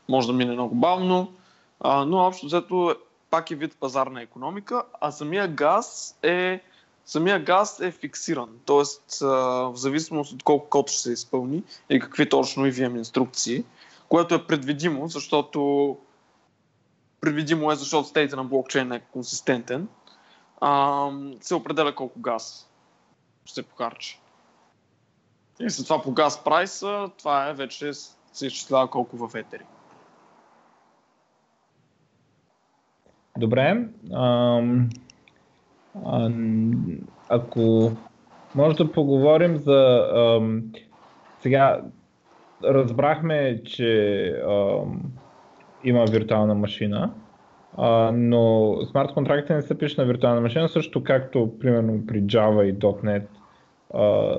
[0.10, 1.32] може да мине много бавно.
[1.80, 2.96] А, но общо взето
[3.30, 6.62] пак е вид пазарна економика, а самия газ е
[7.06, 9.26] самия газ е фиксиран, т.е.
[9.26, 13.63] в зависимост от колко код ще се изпълни и какви точно и вием инструкции,
[14.10, 15.98] което е предвидимо, защото
[17.21, 19.88] предвидимо е, защото стейта на блокчейн е консистентен,
[20.62, 21.10] а,
[21.41, 22.69] се определя колко газ
[23.45, 24.19] се похарчи.
[25.60, 29.63] И след това по газ прайса, това е вече се изчислява колко в етери.
[33.38, 33.88] Добре.
[34.13, 34.62] А,
[37.30, 37.91] ако
[38.56, 40.10] може да поговорим за...
[40.15, 40.63] Ам,
[41.39, 41.82] сега
[42.63, 45.01] разбрахме, че ам,
[45.84, 47.12] има виртуална машина,
[47.78, 52.63] а, но смарт контрактите не се пише на виртуална машина, също както примерно при Java
[52.63, 53.26] и .NET
[53.94, 54.36] а,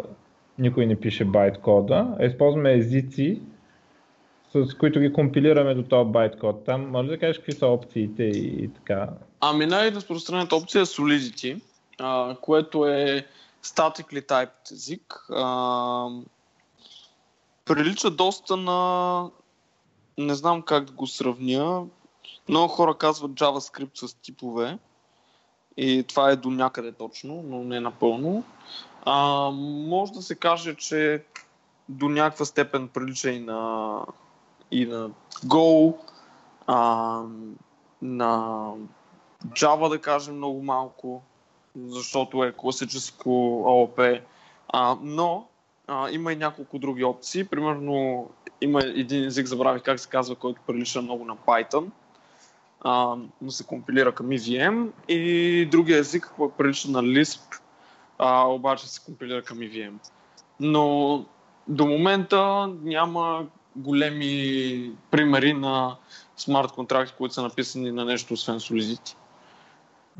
[0.58, 3.42] никой не пише байт кода, а използваме езици,
[4.52, 6.64] с които ги компилираме до този байт код.
[6.64, 9.08] Там може да кажеш какви са опциите и, и така.
[9.40, 11.60] Ами най-разпространената опция е Solidity,
[11.98, 13.26] а, което е
[13.64, 15.26] statically typed език.
[15.30, 16.08] А,
[17.64, 19.30] прилича доста на...
[20.18, 21.86] Не знам как да го сравня.
[22.48, 24.78] Много хора казват JavaScript с типове.
[25.76, 28.44] И това е до някъде точно, но не напълно.
[29.04, 31.24] А, може да се каже, че
[31.88, 34.00] до някаква степен прилича и на,
[34.70, 35.10] и на
[35.46, 35.96] Go,
[36.66, 37.22] а,
[38.02, 38.72] на
[39.46, 41.22] Java, да кажем, много малко,
[41.76, 44.00] защото е класическо ООП.
[44.68, 45.46] А, но
[45.88, 47.44] а, има и няколко други опции.
[47.44, 48.26] Примерно
[48.60, 51.86] има един език, забравих как се казва, който прилича много на Python,
[52.80, 54.88] а, но се компилира към EVM.
[55.08, 57.60] И другия език прилича на Lisp,
[58.18, 59.92] а, обаче се компилира към EVM.
[60.60, 61.24] Но
[61.68, 63.46] до момента няма
[63.76, 65.96] големи примери на
[66.36, 69.16] смарт контракти, които са написани на нещо освен Solidity.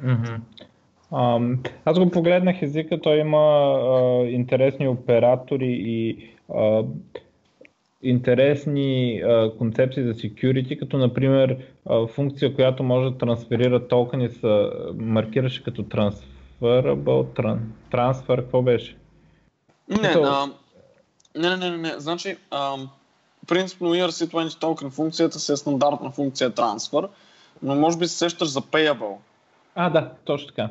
[0.05, 0.41] Mm-hmm.
[1.85, 6.83] Аз го погледнах езика, той има а, интересни оператори и а,
[8.03, 14.71] интересни а, концепции за security, като например а, функция, която може да трансферира токени, се
[14.95, 18.97] маркираше като transferable, тран, transfer, какво беше?
[19.89, 20.47] Не, а,
[21.37, 22.77] не, не, не, не, значи а,
[23.47, 27.09] принципно ERC20 токен функцията си е стандартна функция transfer,
[27.63, 29.17] но може би се сещаш за payable.
[29.75, 30.71] А, да, точно така.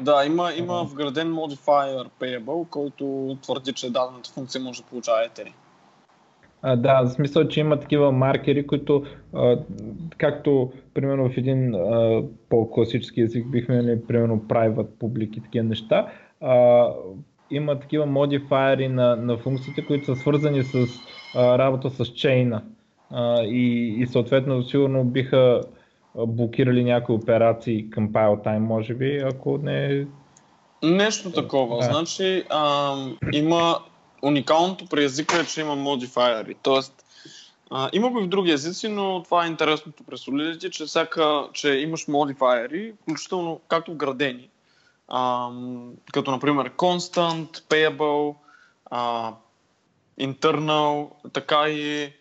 [0.00, 5.54] Да, има, има вграден modifier payable, който твърди, че дадената функция може да получава етери.
[6.62, 9.58] А, да, в смисъл, че има такива маркери, които, а,
[10.18, 16.06] както примерно в един а, по-класически език бихме нали, примерно private, public и такива неща,
[16.40, 16.86] а,
[17.50, 20.86] има такива модифайери на, на функциите, които са свързани с
[21.34, 22.62] а, работа с чейна.
[23.10, 25.60] А, и, и съответно сигурно биха
[26.16, 30.06] блокирали някои операции към time, може би, ако не...
[30.82, 31.76] Нещо такова.
[31.76, 31.82] Да.
[31.82, 32.96] Значи а,
[33.32, 33.78] има
[34.22, 36.54] уникалното при езика е, че има модифайери.
[36.62, 37.04] Тоест,
[37.70, 41.48] а, има го и в други езици, но това е интересното при Solidity, че, всяка,
[41.52, 44.48] че имаш модифайери, включително както вградени,
[45.08, 45.50] а,
[46.12, 48.34] като например constant, payable,
[48.90, 49.32] а,
[50.20, 52.12] internal, така и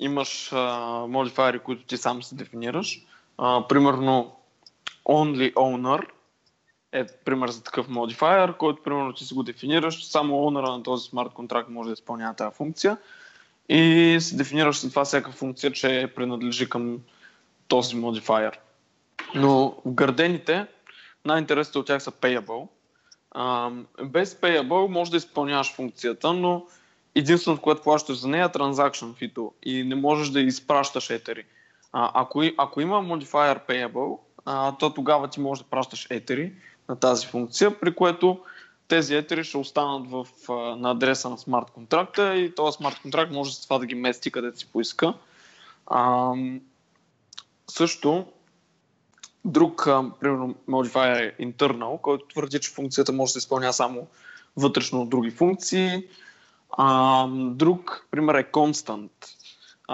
[0.00, 0.78] имаш а,
[1.08, 3.06] модифайери, които ти сам се дефинираш.
[3.38, 4.36] А, примерно
[5.04, 6.06] only owner
[6.92, 11.08] е пример за такъв модифайер, който примерно ти си го дефинираш, само онъра на този
[11.08, 12.98] смарт контракт може да изпълнява тази функция
[13.68, 16.98] и си дефинираш след това всяка функция, че принадлежи към
[17.68, 18.60] този модифайер.
[19.34, 20.66] Но в гърдените
[21.24, 22.68] най-интересните от тях са payable.
[23.30, 23.70] А,
[24.04, 26.66] без payable може да изпълняваш функцията, но
[27.14, 31.44] единственото, което плащаш за нея е transaction fee и не можеш да изпращаш етери.
[31.92, 36.52] А, ако, ако има modifier payable, а, то тогава ти можеш да пращаш етери
[36.88, 38.40] на тази функция, при което
[38.88, 40.26] тези етери ще останат в,
[40.76, 44.30] на адреса на смарт контракта и този смарт контракт може с това да ги мести
[44.30, 45.14] където си поиска.
[45.86, 46.32] А,
[47.70, 48.26] също,
[49.44, 54.06] друг, а, примерно, modifier е internal, който твърди, че функцията може да се изпълнява само
[54.56, 56.04] вътрешно от други функции.
[56.70, 59.10] А, друг пример е constant.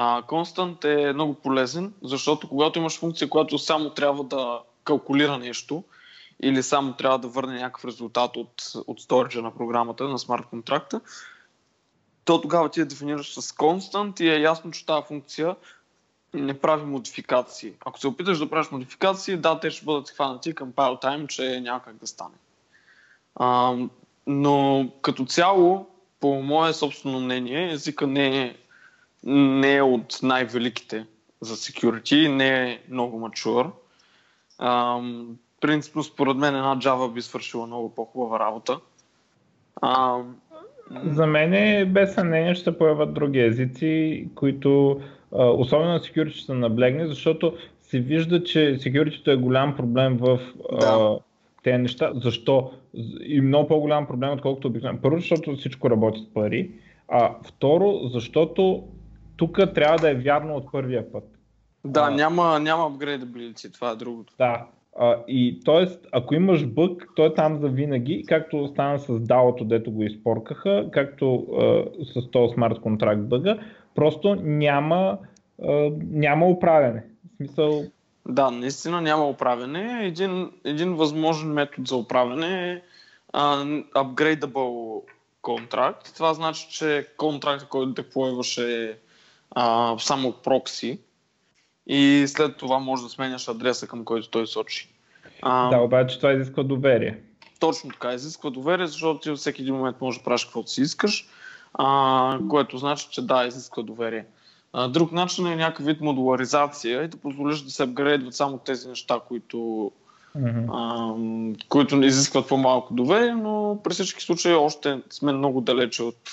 [0.00, 5.84] Constant е много полезен, защото когато имаш функция, която само трябва да калкулира нещо,
[6.42, 11.00] или само трябва да върне някакъв резултат от, от сториджа на програмата, на смарт контракта,
[12.24, 15.56] то тогава ти я дефинираш с constant и е ясно, че тази функция
[16.34, 17.72] не прави модификации.
[17.86, 21.60] Ако се опиташ да правиш модификации, да, те ще бъдат хванати към pile time, че
[21.60, 22.34] няма как да стане.
[23.34, 23.76] А,
[24.26, 25.86] но като цяло,
[26.20, 28.56] по мое собствено мнение, езика не е,
[29.24, 31.06] не е от най-великите
[31.40, 33.70] за security, не е много mature
[35.60, 38.80] принципно според мен една Java би свършила много по-хубава работа.
[39.82, 40.18] А,
[41.04, 45.00] за мен е без съмнение ще появят други езици, които
[45.32, 50.38] особено на security ще наблегне, защото се вижда, че security е голям проблем в
[50.80, 50.86] да.
[50.86, 51.18] а,
[51.62, 52.12] тези неща.
[52.14, 52.72] Защо?
[53.20, 55.00] И много по-голям проблем, отколкото обикновено.
[55.02, 56.70] Първо, защото всичко работи с пари,
[57.08, 58.84] а второ, защото
[59.38, 61.24] тук трябва да е вярно от първия път.
[61.84, 64.34] Да, а, няма, няма upgradability, това е другото.
[64.38, 64.66] Да,
[64.98, 65.86] а, и т.е.
[66.12, 70.88] ако имаш бък, той е там за винаги, както стана с DAO-то, дето го изпоркаха,
[70.92, 73.58] както а, с този смарт контракт бъга,
[73.94, 75.18] просто няма,
[75.62, 77.04] а, няма управяне.
[77.32, 77.84] В смисъл...
[78.28, 80.06] Да, наистина няма управяне.
[80.06, 82.82] Един, един възможен метод за управяне е
[83.94, 85.02] upgradable
[85.42, 86.14] контракт.
[86.14, 88.58] Това значи, че контракт, който деплойваш
[89.56, 90.98] uh, само прокси
[91.86, 94.88] и след това може да сменяш адреса, към който той сочи.
[95.42, 97.18] А, да, обаче това изисква доверие.
[97.60, 100.82] Точно така, изисква доверие, защото ти във всеки един момент можеш да правиш каквото си
[100.82, 101.28] искаш,
[101.74, 104.24] а, което значи, че да, изисква доверие.
[104.72, 108.88] А, друг начин е някакъв вид модуларизация и да позволиш да се апгрейдват само тези
[108.88, 109.92] неща, които,
[110.36, 110.66] mm-hmm.
[110.72, 116.30] а, които не изискват по-малко доверие, но при всички случаи още сме много далече от,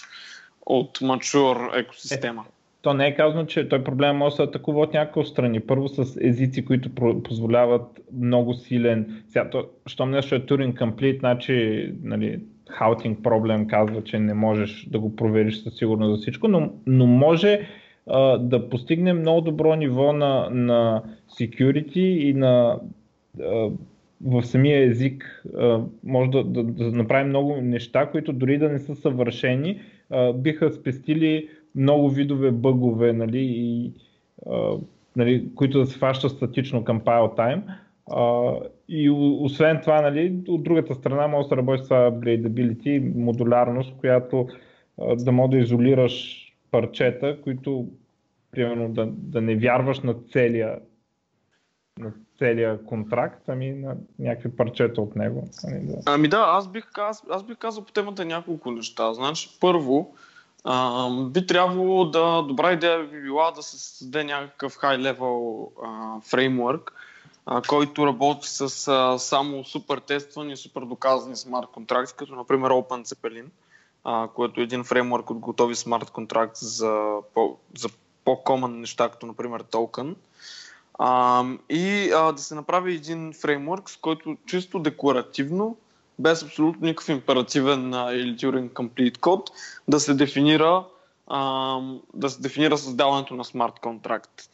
[0.65, 2.45] от mature екосистема.
[2.47, 2.54] Е,
[2.85, 5.59] то не е казано, че той проблем може да се атакува от няколко страни.
[5.59, 6.89] Първо с езици, които
[7.23, 9.23] позволяват много силен...
[9.27, 14.87] Сега, то, щом нещо е Turing Complete, значи нали, хаутинг проблем казва, че не можеш
[14.91, 17.67] да го провериш със сигурност за всичко, но, но може
[18.07, 21.03] а, да постигне много добро ниво на, на
[21.39, 22.79] security и на
[23.41, 23.69] а,
[24.25, 28.79] в самия език а, може да, да, да направим много неща, които дори да не
[28.79, 33.91] са съвършени, а, биха спестили много видове бъгове, нали, и,
[34.49, 34.77] а,
[35.15, 37.61] нали, които да се фащат статично към pile time.
[38.89, 39.09] И
[39.39, 42.11] освен това, нали, от другата страна може да се работи с това
[43.15, 44.47] модулярност, която
[45.01, 47.87] а, да може да изолираш парчета, които
[48.51, 50.79] примерно да, да не вярваш на целия
[51.99, 55.47] на целия контракт, ами на някакви парчета от него.
[55.67, 59.13] Ами да, ами аз, бих, аз, аз бих казал по темата няколко неща.
[59.13, 60.15] Значи, първо,
[60.67, 65.69] а, би трябвало да, добра идея би била да се създаде някакъв high-level
[66.21, 66.93] фреймворк,
[67.67, 73.45] който работи с а, само супер тествани и супер доказани смарт контракти, като например OpenCeppelin,
[74.03, 77.89] а, което е един фреймворк от готови смарт контракт за, по, за
[78.25, 80.15] по-common неща, като например токен.
[80.99, 85.77] А, и а, да се направи един фреймворк, с който чисто декларативно,
[86.19, 89.49] без абсолютно никакъв императивен а, или Turing Complete код,
[89.87, 90.85] да се дефинира
[91.27, 91.79] а,
[92.13, 94.49] да се дефинира създаването на смарт контракт.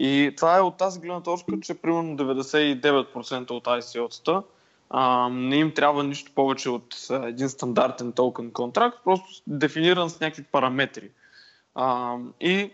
[0.00, 4.42] И това е от тази гледна точка, че примерно 99% от ICO-тата
[5.30, 10.42] не им трябва нищо повече от а, един стандартен токен контракт, просто дефиниран с някакви
[10.42, 11.10] параметри.
[11.74, 12.70] А, и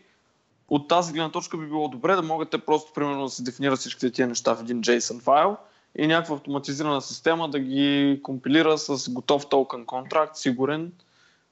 [0.69, 3.79] от тази гледна точка би било добре да могат те просто примерно да се дефинират
[3.79, 5.57] всичките тия неща в един JSON файл
[5.99, 10.93] и някаква автоматизирана система да ги компилира с готов токен контракт, сигурен,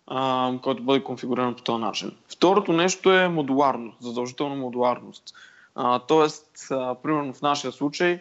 [0.07, 2.17] а, който бъде конфигуриран по този начин.
[2.29, 5.35] Второто нещо е модуларност, задължителна модуларност.
[5.75, 8.21] А, тоест, а, примерно в нашия случай,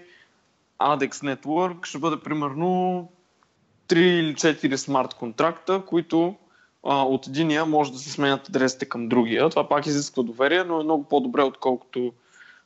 [0.80, 3.08] ADEX Network ще бъде примерно
[3.88, 6.36] 3 или 4 смарт контракта, които
[6.84, 9.50] а, от единия може да се сменят адресите към другия.
[9.50, 12.14] Това пак изисква доверие, но е много по-добре, отколкото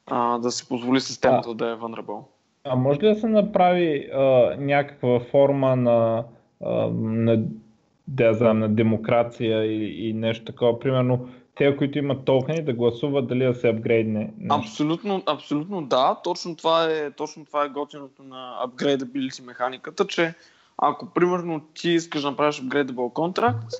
[0.07, 2.23] а, да си позволи системата а, да е vulnerable.
[2.65, 4.19] А може ли да се направи а,
[4.59, 6.23] някаква форма на,
[6.65, 7.43] а, на,
[8.07, 10.79] да знам, на демокрация и, и нещо такова?
[10.79, 14.33] Примерно, те, които имат токени, да гласуват дали да се апгрейдне.
[14.49, 16.15] Абсолютно, абсолютно да.
[16.23, 20.33] Точно това е, точно това е готиното на upgradability механиката, че
[20.77, 23.73] ако примерно ти искаш да направиш upgradable контракт,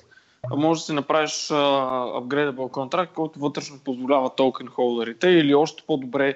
[0.56, 6.34] може да си направиш uh, контракт, който вътрешно позволява токен холдерите или още по-добре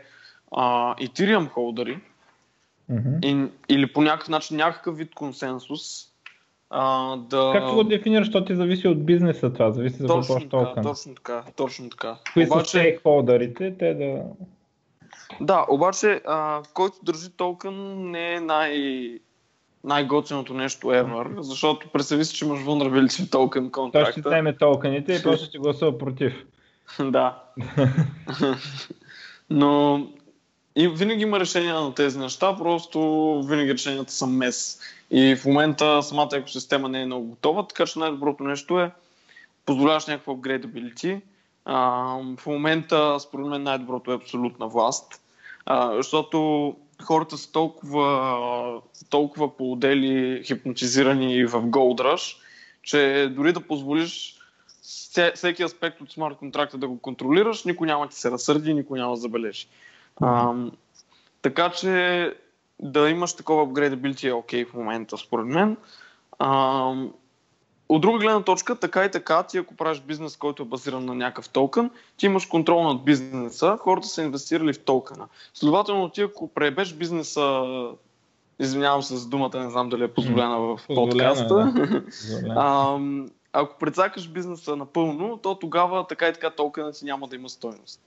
[0.52, 1.98] uh, Ethereum холдери
[2.90, 3.24] mm-hmm.
[3.24, 6.08] и, или по някакъв начин някакъв вид консенсус
[6.70, 7.50] а, да...
[7.52, 10.82] Как го дефинираш, защото ти зависи от бизнеса това, зависи за какво токен.
[10.82, 12.16] Точно така, точно така.
[12.32, 12.70] Кои обаче...
[12.70, 14.22] са стейкхолдерите, те да...
[15.40, 19.18] Да, обаче, а, който държи токен не е най-
[19.84, 24.12] най-готиното нещо ever, защото представи си, че имаш vulnerability токен контракта.
[24.12, 26.44] Той ще вземе токените и после ще гласува против.
[27.00, 27.42] да.
[29.50, 30.06] Но
[30.78, 33.00] и винаги има решения на тези неща, просто
[33.46, 34.80] винаги решенията са мес.
[35.10, 38.90] И в момента самата екосистема не е много готова, така че най-доброто нещо е
[39.66, 41.20] позволяваш някакво upgradability.
[41.64, 41.80] А,
[42.38, 45.22] в момента, според мен, най-доброто е абсолютна власт,
[45.66, 52.36] а, защото хората са толкова, толкова по-отдели, хипнотизирани в Gold Rush,
[52.82, 54.34] че дори да позволиш
[55.34, 59.14] всеки аспект от смарт контракта да го контролираш, никой няма ти се разсърди, никой няма
[59.14, 59.66] да забележи.
[60.22, 60.54] А,
[61.42, 62.34] така че
[62.80, 65.76] да имаш такова upgradability е окей okay в момента, според мен.
[66.38, 66.92] А,
[67.88, 71.14] от друга гледна точка, така и така, ти ако правиш бизнес, който е базиран на
[71.14, 75.28] някакъв токен, ти имаш контрол над бизнеса, хората са инвестирали в токена.
[75.54, 77.64] Следователно, ти ако пребеш бизнеса,
[78.58, 81.54] извинявам се за думата, не знам дали е позволена в подкаста,
[82.42, 83.00] да.
[83.52, 88.00] ако прецакаш бизнеса напълно, то тогава така и така токенът си няма да има стойност.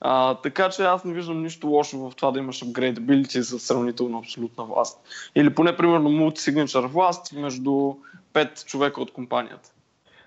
[0.00, 4.18] А, така че аз не виждам нищо лошо в това да имаш upgradability с сравнително
[4.18, 5.00] абсолютна власт.
[5.34, 7.94] Или поне, примерно, multi-signature власт между
[8.32, 9.70] пет човека от компанията.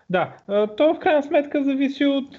[0.10, 0.34] Да,
[0.78, 2.30] то в крайна сметка зависи от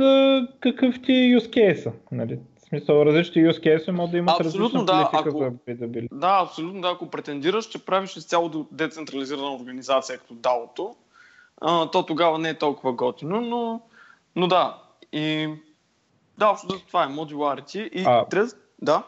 [0.61, 1.93] какъв ти е use case.
[2.13, 2.39] Нали?
[2.57, 6.09] В смисъл, различни use case могат да имат абсолютно, да, ако, за upgradability.
[6.13, 6.89] Да, абсолютно да.
[6.89, 10.95] Ако претендираш, че правиш изцяло децентрализирана организация като DAO-то,
[11.93, 13.81] то тогава не е толкова готино, но,
[14.37, 14.79] но да.
[15.13, 15.49] И
[16.39, 17.89] да, общо това е modularity.
[17.89, 18.25] И а...
[18.25, 18.57] трез...
[18.83, 19.03] Да.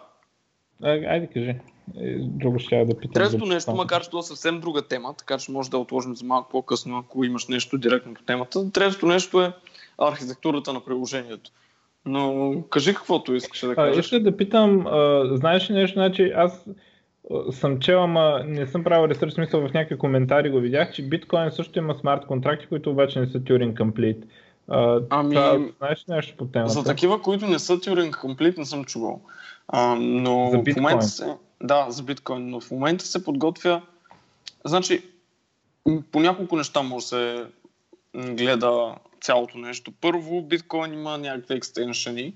[0.83, 1.57] А, айде кажи.
[2.01, 3.13] Е, друго ще да питам.
[3.13, 6.25] Третото нещо, макар че това е съвсем друга тема, така че може да отложим за
[6.25, 8.73] малко по-късно, ако имаш нещо директно по темата.
[8.73, 9.53] Третото нещо е
[9.99, 11.51] архитектурата на приложението.
[12.05, 14.05] Но кажи каквото искаш да кажеш.
[14.05, 16.67] Искам да питам, а, знаеш ли нещо, значи аз
[17.51, 21.51] съм чел, ама не съм правил ресърч, смисъл в някакви коментари го видях, че биткоин
[21.51, 24.23] също има смарт контракти, които обаче не са Turing Complete.
[24.69, 26.73] А, ами, това, знаеш нещо по темата?
[26.73, 29.21] За такива, които не са Turing Complete, не съм чувал.
[29.69, 33.83] А, но за в момента се, да, за биткоин, но в момента се подготвя.
[34.65, 35.05] Значи,
[36.13, 37.45] по няколко неща може да се
[38.15, 39.93] гледа цялото нещо.
[40.01, 42.35] Първо, биткоин има някакви екстеншени.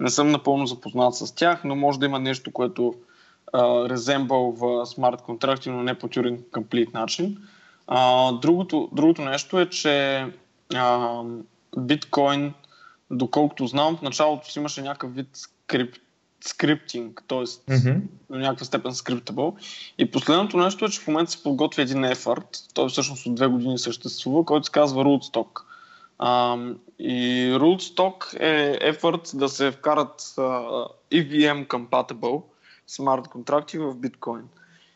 [0.00, 2.94] Не съм напълно запознат с тях, но може да има нещо, което
[3.90, 7.38] резембъл в смарт контракти, но не по Turing Complete начин.
[7.86, 10.26] А, другото, другото нещо е, че
[10.74, 11.22] а,
[11.78, 12.54] биткоин,
[13.10, 16.00] доколкото знам, в началото си имаше някакъв вид скрипт,
[16.40, 17.38] скриптинг, т.е.
[17.38, 18.00] Mm-hmm.
[18.30, 19.56] до някаква степен скриптабъл.
[19.98, 23.46] И последното нещо е, че в момента се подготвя един ефорт, той всъщност от две
[23.46, 25.60] години съществува, който се казва Rootstock.
[26.18, 26.58] А,
[26.98, 32.42] и Rootstock е ефорт да се вкарат uh, EVM compatible
[32.86, 34.48] смарт контракти в биткоин.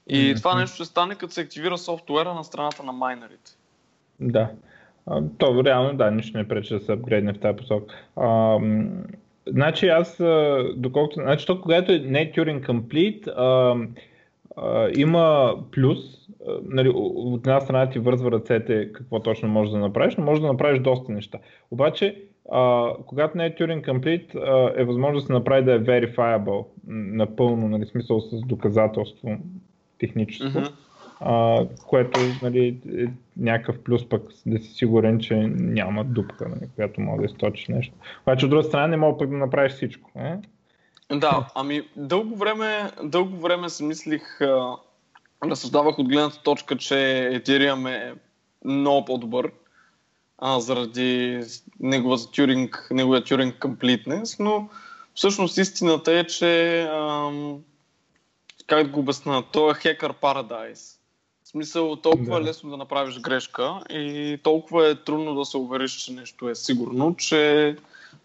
[0.07, 0.39] И mm-hmm.
[0.39, 3.53] това нещо ще стане като се активира софтуера на страната на майнерите.
[4.21, 4.51] Да.
[5.39, 7.95] То реално, да, нищо не пречи да се апгрейдне в тази посока.
[9.47, 10.23] Значи аз,
[10.77, 13.77] доколкото, значи то когато е не Turing Complete, а,
[14.57, 15.99] а, има плюс,
[16.49, 20.41] а, нали, от една страна ти вързва ръцете какво точно можеш да направиш, но можеш
[20.41, 21.39] да направиш доста неща.
[21.71, 25.81] Обаче, а, когато не е Turing Complete, а, е възможно да се направи да е
[25.81, 29.37] verifiable, напълно, нали, смисъл с доказателство
[29.99, 30.59] техническо.
[30.59, 30.88] Mm-hmm
[31.21, 33.07] а, което нали, е
[33.37, 37.95] някакъв плюс пък да си сигурен, че няма дупка, нали, която може да източиш нещо.
[38.23, 40.11] Обаче от друга страна не мога пък да направиш всичко.
[40.17, 40.39] Е?
[41.17, 44.41] Да, ами дълго време, дълго време си мислих,
[45.45, 46.95] разсъждавах от гледната точка, че
[47.35, 48.15] Ethereum е
[48.65, 49.53] много по-добър
[50.39, 51.41] а, заради
[51.81, 54.69] неговата Turing, неговия Turing completeness, но
[55.15, 57.59] всъщност истината е, че ам,
[58.67, 60.98] как да го обясна, то е Hacker Paradise.
[61.49, 62.41] В смисъл, толкова да.
[62.41, 66.55] е лесно да направиш грешка и толкова е трудно да се увериш, че нещо е
[66.55, 67.77] сигурно, че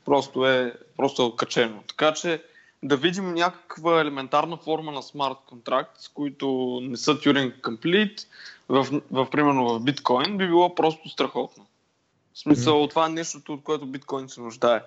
[0.05, 1.83] просто е, просто е качено.
[1.87, 2.41] Така че
[2.83, 8.27] да видим някаква елементарна форма на смарт контракт, с които не са Turing Complete,
[8.69, 11.65] в, в, примерно в биткоин, би било просто страхотно.
[12.33, 12.89] В смисъл, mm-hmm.
[12.89, 14.81] това е нещото, от което биткоин се нуждае.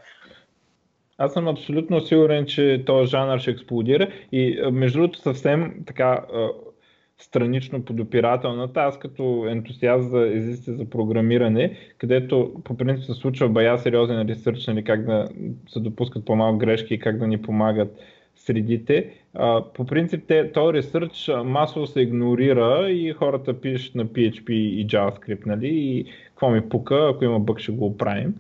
[1.19, 6.25] Аз съм абсолютно сигурен, че този жанр ще експлодира и между другото съвсем така
[7.19, 8.81] странично подопирателната.
[8.81, 14.67] Аз като ентусиаст за езиците за програмиране, където по принцип се случва бая сериозен ресърч,
[14.67, 15.29] нали, как да
[15.69, 17.99] се допускат по-малко грешки и как да ни помагат
[18.37, 19.11] средите.
[19.75, 25.47] по принцип те, този ресърч масово се игнорира и хората пишат на PHP и JavaScript,
[25.47, 28.35] нали, и какво ми пука, ако има бък ще го оправим.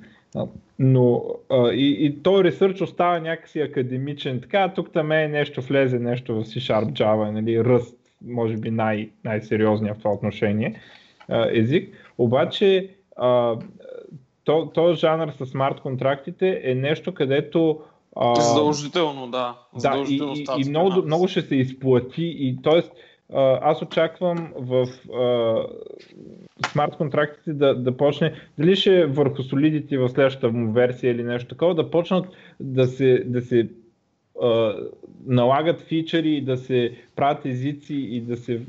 [0.79, 1.24] Но
[1.72, 4.41] и, и този ресърч остава някакси академичен.
[4.41, 9.09] Така, тук там е нещо влезе, нещо в C-Sharp Java, нали, ръст може би най-
[9.25, 10.81] най-сериозния в това отношение
[11.53, 11.95] език.
[12.19, 12.89] Обаче
[14.45, 17.81] то, то жанр с смарт контрактите е нещо, където
[18.17, 19.59] а, Задължително, да.
[19.77, 22.25] Задължително да, и, и, и много, много ще се изплати.
[22.25, 22.83] И, т.е.
[23.62, 24.87] аз очаквам в
[26.73, 31.23] смарт контрактите да, да почне, дали ще е върху солидите в следващата му версия или
[31.23, 32.27] нещо такова, да почнат
[32.61, 33.69] да се, да се
[35.26, 38.61] налагат фичъри и да се правят езици и да се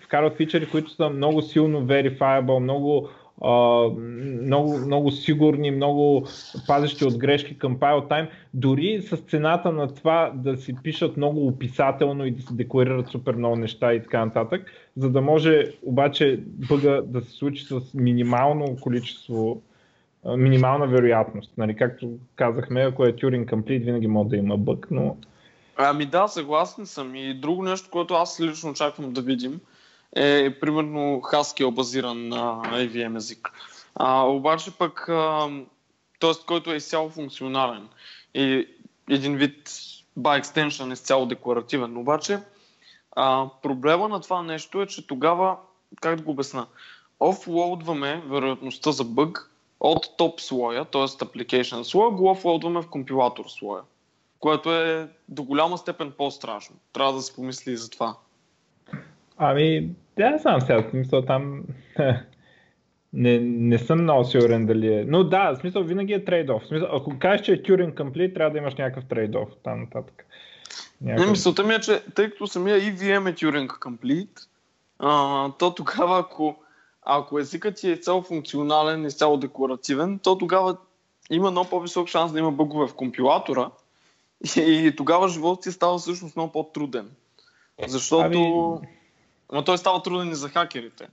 [0.00, 3.08] вкарват фичъри, които са много силно verifiable, много,
[3.40, 3.98] uh,
[4.42, 6.26] много, много сигурни, много
[6.66, 11.46] пазещи от грешки към pile time, дори с цената на това да си пишат много
[11.46, 16.40] описателно и да се декларират супер много неща и така нататък, за да може обаче
[16.46, 19.62] бъга да се случи с минимално количество
[20.24, 21.52] минимална вероятност.
[21.58, 25.16] Нали, както казахме, ако е Turing Complete, винаги може да има бък, но...
[25.76, 27.14] Ами да, съгласен съм.
[27.14, 29.60] И друго нещо, което аз лично очаквам да видим,
[30.16, 33.52] е примерно Haskell базиран на AVM език.
[33.94, 35.04] А, обаче пък,
[36.20, 36.32] т.е.
[36.46, 37.88] който е изцяло функционален
[38.34, 38.68] и
[39.10, 39.68] един вид
[40.18, 41.96] by extension изцяло декларативен.
[41.96, 42.38] Обаче
[43.16, 45.56] а, проблема на това нещо е, че тогава,
[46.00, 46.66] как да го обясна,
[47.20, 49.51] офлоудваме вероятността за бъг
[49.82, 51.02] от топ слоя, т.е.
[51.02, 53.82] application слоя, го офлоудваме в компилатор слоя,
[54.38, 56.76] което е до голяма степен по-страшно.
[56.92, 58.16] Трябва да се помисли и за това.
[59.36, 61.62] Ами, да, не знам сега, смисъл там
[63.12, 65.04] не, не съм много сигурен дали е.
[65.08, 66.68] Но да, в смисъл винаги е трейд-оф.
[66.68, 70.26] Смисъл, ако кажеш, че е Turing Complete, трябва да имаш някакъв трейд-оф там нататък.
[71.00, 71.26] Някакъв...
[71.26, 74.46] Не, мисълта ми е, че тъй като самия EVM е Turing Complete,
[74.98, 76.56] а, то тогава ако
[77.02, 80.76] ако езикът ти е цяло функционален и цяло декларативен, то тогава
[81.30, 83.70] има много по-висок шанс да има бъгове в компилатора
[84.56, 87.10] и тогава животът ти става всъщност много по-труден.
[87.86, 88.24] Защото...
[88.24, 88.88] Ами...
[89.52, 91.08] Но той става труден и за хакерите.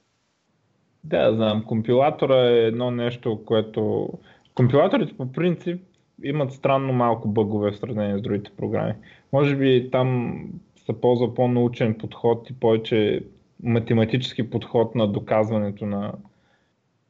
[1.03, 1.63] Да, знам.
[1.63, 4.09] Компилатора е едно нещо, което...
[4.55, 5.81] Компилаторите по принцип
[6.23, 8.93] имат странно малко бъгове в сравнение с другите програми.
[9.33, 10.39] Може би там
[10.85, 13.23] се ползва по-научен подход и повече
[13.63, 16.13] математически подход на доказването на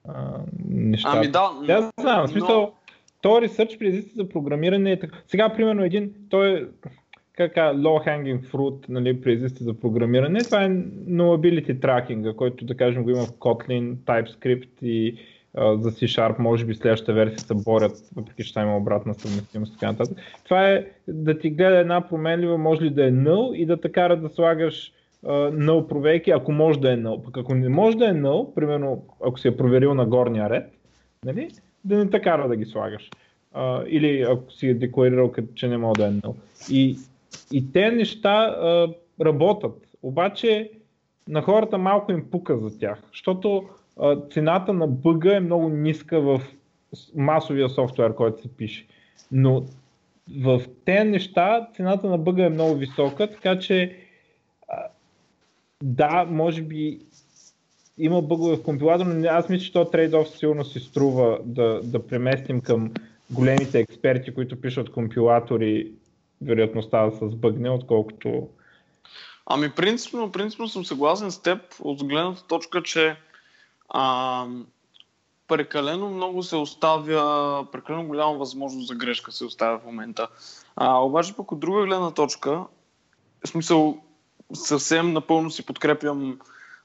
[0.07, 0.39] а,
[0.69, 1.17] нещата.
[1.17, 2.71] Ами да, да знам, в смисъл, но...
[3.21, 5.17] то ресърч при езици за програмиране е така.
[5.27, 6.65] Сега, примерно, един, той е
[7.33, 10.39] кака, low hanging fruit нали, при езици за програмиране.
[10.39, 15.17] Това е nullability tracking, който да кажем го има в Kotlin, TypeScript и
[15.53, 19.79] а, за C-Sharp, може би следващата версия се борят, въпреки че има обратна съвместимост и
[19.79, 20.17] така нататък.
[20.43, 23.91] Това е да ти гледа една променлива, може ли да е null и да те
[23.91, 24.93] кара да слагаш
[25.25, 27.23] null проверки, ако може да е null.
[27.23, 30.73] Пък ако не може да е null, примерно ако си е проверил на горния ред,
[31.25, 31.49] нали,
[31.85, 33.09] да не те кара да ги слагаш.
[33.53, 36.35] А, или ако си е декларирал, че не може да е null.
[36.71, 36.97] И,
[37.51, 38.87] и те неща а,
[39.21, 39.87] работят.
[40.03, 40.71] Обаче
[41.27, 43.69] на хората малко им пука за тях, защото
[44.31, 46.41] цената на бъга е много ниска в
[47.15, 48.87] масовия софтуер, който се пише.
[49.31, 49.63] Но
[50.41, 53.95] в тези неща цената на бъга е много висока, така че
[55.83, 56.99] да, може би
[57.97, 62.07] има бъгове в компилатор, но аз мисля, че то трейд-оф сигурно си струва да, да
[62.07, 62.91] преместим към
[63.31, 65.91] големите експерти, които пишат компилатори,
[66.41, 68.47] вероятността да се сбъгне, отколкото...
[69.45, 73.15] Ами принципно, принципно съм съгласен с теб от гледната точка, че
[73.89, 74.45] а,
[75.47, 80.27] прекалено много се оставя, прекалено голяма възможност за грешка се оставя в момента.
[80.75, 82.63] А, обаче пък от друга гледна точка,
[83.45, 83.97] в смисъл
[84.53, 86.39] съвсем напълно си подкрепям,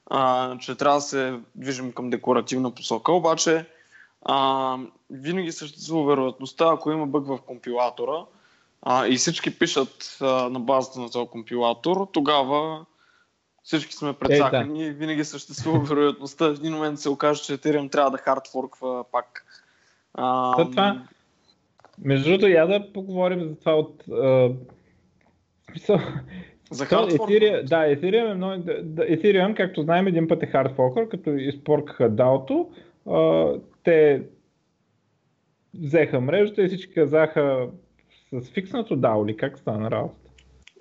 [0.06, 3.66] а, че трябва да се движим към декоративна посока, обаче
[4.22, 4.78] а,
[5.10, 8.24] винаги съществува вероятността, ако има бъг в компилатора
[8.82, 12.84] а, и всички пишат а, на базата на този компилатор, тогава
[13.62, 14.90] всички сме предсакани е, да.
[14.90, 19.46] и винаги съществува вероятността в един момент се окаже, че Ethereum трябва да хардфорква пак.
[20.14, 21.02] А, това,
[21.98, 24.04] между другото, я да поговорим за това от...
[24.08, 24.50] А,
[25.70, 26.00] смисъл,
[26.74, 27.30] за хардфорк?
[27.30, 28.52] Ethereum, да, Ethereum е много...
[28.98, 32.70] Ethereum, както знаем, един път е хардфоркър, като изпоркаха DAO-то,
[33.82, 34.22] те
[35.74, 37.68] взеха мрежата и всички казаха
[38.32, 40.14] с фикснато DAO ли, как стана работа?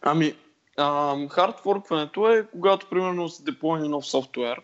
[0.02, 0.34] Ами,
[1.30, 4.62] хардфоркването е когато примерно се деплойни нов софтуер.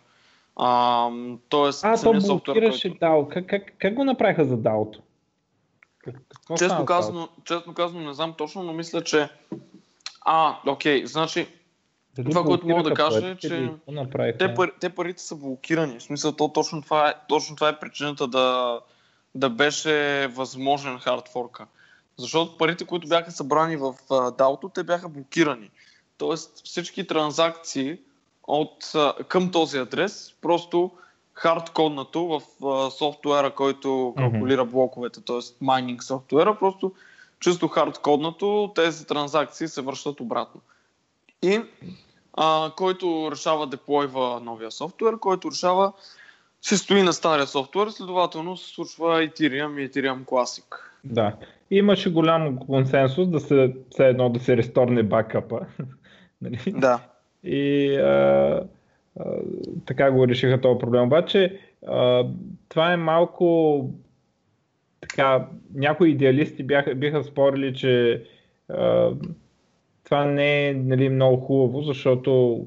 [0.56, 1.10] А,
[1.50, 3.06] тоест, а то блокираше който...
[3.06, 3.28] DAO.
[3.28, 5.00] Как, как, как го направиха за DAO-то?
[6.58, 9.30] Честно казано, честно казано, не знам точно, но мисля, че...
[10.22, 11.48] А, окей, значи,
[12.16, 13.72] Дали това, което мога да кажа е, че
[14.40, 16.00] те, пари, те парите са блокирани.
[16.00, 18.80] В смисъл, то, точно, това е, точно това е причината да,
[19.36, 21.66] да беше възможен хардфорка.
[22.18, 25.70] Защото парите, които бяха събрани в DAO, те бяха блокирани.
[26.18, 27.98] Тоест всички транзакции
[28.44, 28.94] от,
[29.28, 30.92] към този адрес, просто
[31.34, 35.40] хардкоднато в софтуера, който калкулира блоковете, т.е.
[35.62, 36.92] майнинг софтуера, просто
[37.40, 40.62] чисто хардкоднато тези транзакции се връщат обратно.
[41.42, 41.62] И
[42.34, 45.94] а, който решава деплойва новия софтуер, който решава
[46.62, 50.76] се стои на стария софтуер, следователно се случва Ethereum и Ethereum Classic.
[51.04, 51.34] Да.
[51.72, 55.60] Имаше голям консенсус да се, все едно да се ресторне бакъпа.
[56.42, 56.60] Нали?
[56.68, 57.00] Да.
[57.44, 58.62] И а,
[59.20, 59.24] а,
[59.86, 61.04] така го решиха този проблем.
[61.04, 62.26] Обаче а,
[62.70, 63.90] това е малко
[65.20, 68.24] така, някои идеалисти бяха, биха спорили, че
[68.70, 69.12] а,
[70.04, 72.62] това не е нали, много хубаво, защото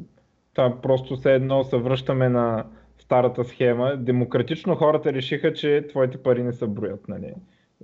[0.54, 2.64] това просто все едно се връщаме на
[2.98, 3.96] старата схема.
[3.96, 7.08] Демократично хората решиха, че твоите пари не се броят.
[7.08, 7.32] Нали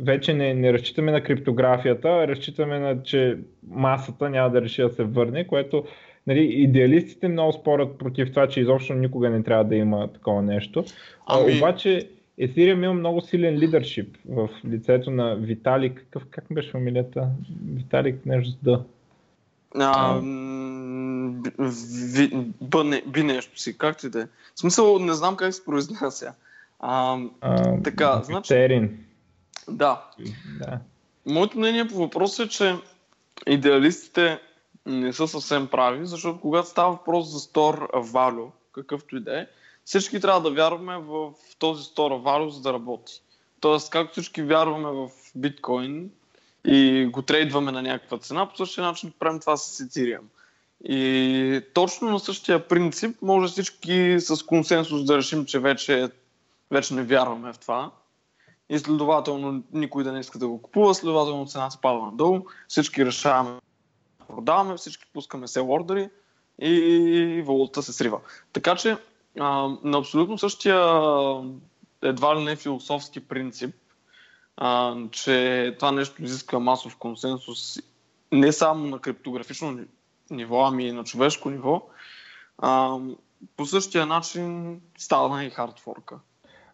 [0.01, 3.39] вече не, не разчитаме на криптографията, а разчитаме на, че
[3.69, 5.85] масата няма да реши да се върне, което
[6.27, 10.85] нали, идеалистите много спорят против това, че изобщо никога не трябва да има такова нещо.
[11.27, 11.53] Ами...
[11.53, 12.09] А, обаче
[12.41, 15.99] Ethereum има много силен лидершип в лицето на Виталик.
[15.99, 17.29] Какъв, как беше фамилията?
[17.75, 18.85] Виталик нещо с.
[19.75, 20.21] А,
[22.15, 22.31] ви,
[22.63, 24.25] би, би нещо си, както и да е.
[24.55, 26.35] В смисъл, не знам как се произнася.
[26.81, 28.49] А, а, така, значи...
[28.49, 29.05] Терин.
[29.69, 30.05] Да.
[30.59, 30.79] да.
[31.27, 32.75] Моето мнение по въпроса е, че
[33.47, 34.39] идеалистите
[34.87, 39.47] не са съвсем прави, защото когато става въпрос за store value, какъвто и да е,
[39.89, 43.23] всички трябва да вярваме в този store value, за да работи.
[43.61, 46.11] Тоест, както всички вярваме в биткоин
[46.65, 50.25] и го трейдваме на някаква цена, по същия начин правим това с Ethereum.
[50.85, 56.11] И точно на същия принцип може всички с консенсус да решим, че вече,
[56.71, 57.91] вече не вярваме в това
[58.69, 63.61] и следователно никой да не иска да го купува, следователно цената пада надолу, всички решаваме
[64.29, 66.09] продаваме, всички пускаме сел ордери
[66.63, 68.21] и валута се срива.
[68.53, 68.97] Така че
[69.41, 70.77] а, на абсолютно същия
[72.03, 73.75] едва ли не философски принцип,
[74.57, 77.79] а, че това нещо изисква масов консенсус
[78.33, 79.79] не само на криптографично
[80.31, 81.83] ниво, ами и на човешко ниво,
[82.59, 82.99] а,
[83.57, 86.19] по същия начин става и хардфорка.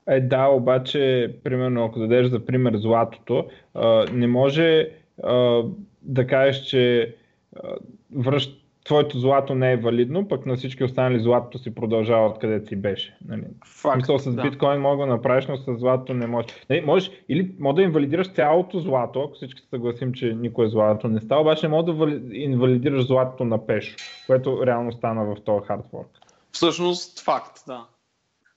[0.06, 4.90] Е, да, обаче, примерно, ако дадеш за пример златото, а, не може
[5.22, 5.62] а,
[6.02, 7.14] да кажеш, че
[7.56, 7.68] а,
[8.14, 12.76] връщ, твоето злато не е валидно, пък на всички останали златото си продължава откъде си
[12.76, 13.16] беше.
[13.28, 13.42] Нали?
[13.66, 14.42] Факт, с да.
[14.42, 16.50] биткоин мога да направиш, но с злато не можеш.
[16.70, 21.08] Нали, можеш или може да инвалидираш цялото злато, ако всички се съгласим, че никое злато
[21.08, 21.92] не става, обаче не може да
[22.32, 26.08] инвалидираш златото на пешо, което реално стана в този хардфорк.
[26.52, 27.86] Всъщност факт, да.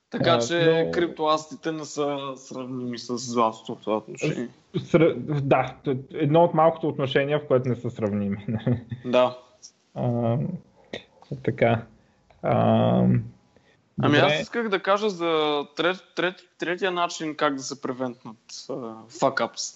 [0.10, 0.92] Така а, че но...
[0.92, 4.50] криптоастите не са сравними с златото в това отношение.
[4.78, 5.14] Ср...
[5.42, 5.76] Да,
[6.14, 8.46] едно от малкото отношения, в което не са сравними.
[9.06, 9.38] Да.
[9.98, 10.38] А,
[11.44, 11.86] така.
[12.44, 13.04] А,
[14.02, 19.10] Ами аз исках да кажа за трет, трет, третия начин как да се превентнат uh,
[19.10, 19.76] fuck-ups.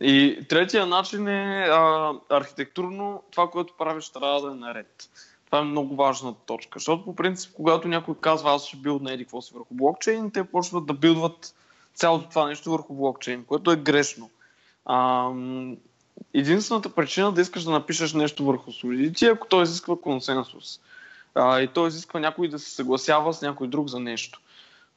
[0.00, 5.10] И третия начин е а, архитектурно това, което правиш, трябва да е наред.
[5.46, 9.24] Това е много важна точка, защото по принцип, когато някой казва аз ще билдна еди
[9.24, 11.54] какво си върху блокчейн, те почват да билдват
[11.94, 14.30] цялото това нещо върху блокчейн, което е грешно.
[14.84, 15.30] А,
[16.34, 20.80] единствената причина да искаш да напишеш нещо върху Solidity е ако той изисква консенсус.
[21.34, 24.40] А, и той изисква някой да се съгласява с някой друг за нещо.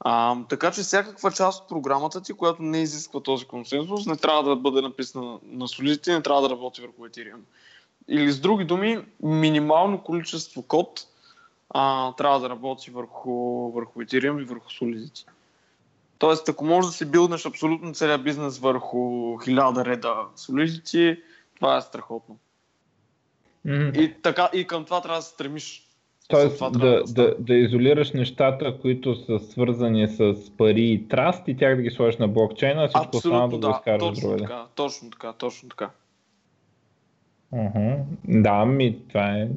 [0.00, 4.42] А, така че всякаква част от програмата ти, която не изисква този консенсус, не трябва
[4.42, 7.40] да бъде написана на Solidity, не трябва да работи върху Ethereum.
[8.08, 11.06] Или с други думи, минимално количество код
[11.70, 13.32] а, трябва да работи върху,
[13.70, 15.24] върху Ethereum и върху Solidity.
[16.18, 21.20] Тоест, ако можеш да си билднеш абсолютно целият бизнес върху хиляда реда Solidity,
[21.56, 22.38] това е страхотно.
[23.66, 24.00] Mm-hmm.
[24.00, 25.84] И, така, и към това трябва да се стремиш.
[26.28, 31.56] Тоест да, да, да, да изолираш нещата, които са свързани с пари и траст и
[31.56, 34.64] тях да ги сложиш на блокчейна, а всичко останало да, да го изкараш точно така,
[34.74, 35.90] точно така, точно така.
[37.54, 38.02] Uh-huh.
[38.24, 39.48] Да, ми това е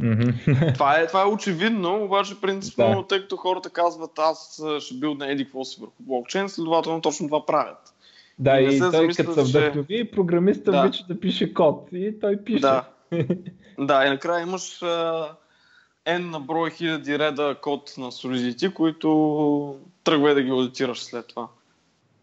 [0.00, 0.74] Mm-hmm.
[0.74, 3.06] това, е, това е очевидно, обаче принципно, да.
[3.06, 7.26] тъй като хората казват аз ще бил на еди какво си върху блокчейн, следователно точно
[7.26, 7.94] това правят.
[8.38, 10.10] Да, и, и той като се вдъхнови, че...
[10.10, 10.80] програмиста да.
[10.80, 12.60] обича да пише код и той пише.
[12.60, 12.84] Да,
[13.78, 15.30] да и накрая имаш uh,
[16.06, 21.48] N на брой хиляди реда код на Solidity, които тръгва да ги аудитираш след това.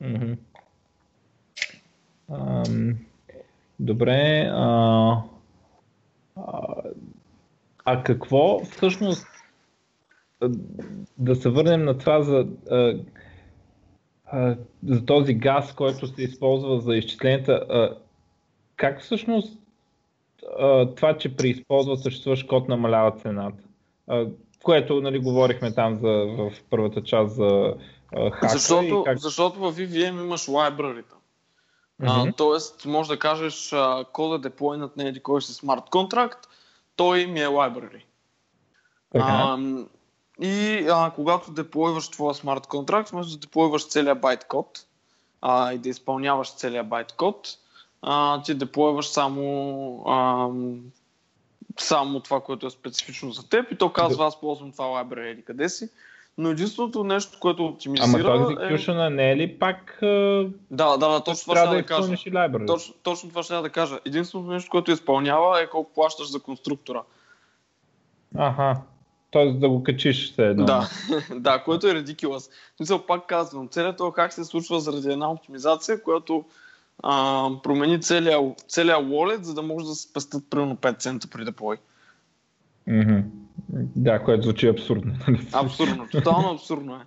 [0.04, 0.38] Mm-hmm.
[2.32, 2.96] Um,
[3.80, 4.50] добре.
[4.54, 5.22] Uh...
[6.36, 6.64] А
[8.04, 9.28] какво всъщност
[11.18, 12.48] да се върнем на това за,
[14.84, 17.66] за този газ, който се използва за изчисленията.
[18.76, 19.60] Как всъщност
[20.96, 23.64] това, че при използва съществуващ код намалява цената?
[24.64, 27.74] Което нали, говорихме там за, в първата част за
[28.14, 28.50] хака.
[28.50, 29.20] Защото, как...
[29.20, 31.14] защото в VVM имаш лайбрарите.
[32.02, 32.38] Mm-hmm.
[32.38, 33.76] тоест, може да кажеш
[34.14, 36.48] кода е деплойнат на еди кой си смарт контракт,
[37.00, 38.04] той ми е library.
[39.16, 39.58] А,
[40.41, 44.86] и а, когато деплойваш твоя смарт контракт, можеш да деплойваш целия байт код
[45.41, 47.50] а, и да изпълняваш целия байт код.
[48.02, 50.50] А, ти деплойваш само, а,
[51.80, 55.41] само това, което е специфично за теб и то казва, аз ползвам това library или
[55.41, 55.89] къде си.
[56.42, 58.06] Но единственото нещо, което оптимизира...
[58.08, 59.10] Ама този execution е...
[59.10, 59.98] не е ли пак...
[60.02, 62.16] Да, да, да точно това ще да, да кажа.
[62.68, 64.00] Точно, точно това ще да кажа.
[64.06, 67.02] Единственото нещо, което изпълнява е колко плащаш за конструктора.
[68.38, 68.82] Аха.
[69.32, 70.66] Тоест да го качиш все едно.
[70.66, 70.90] Да,
[71.36, 72.52] да което е ridiculous.
[72.80, 76.46] Мисля, пак казвам, целият този хак се случва заради една оптимизация, която
[77.04, 81.46] а, промени целия, целия wallet, за да може да се спестят примерно 5 цента при
[81.46, 81.78] деплой.
[82.88, 83.24] Mm-hmm.
[83.95, 85.14] Да, което звучи абсурдно.
[85.53, 87.05] Абсурдно, тотално абсурдно е.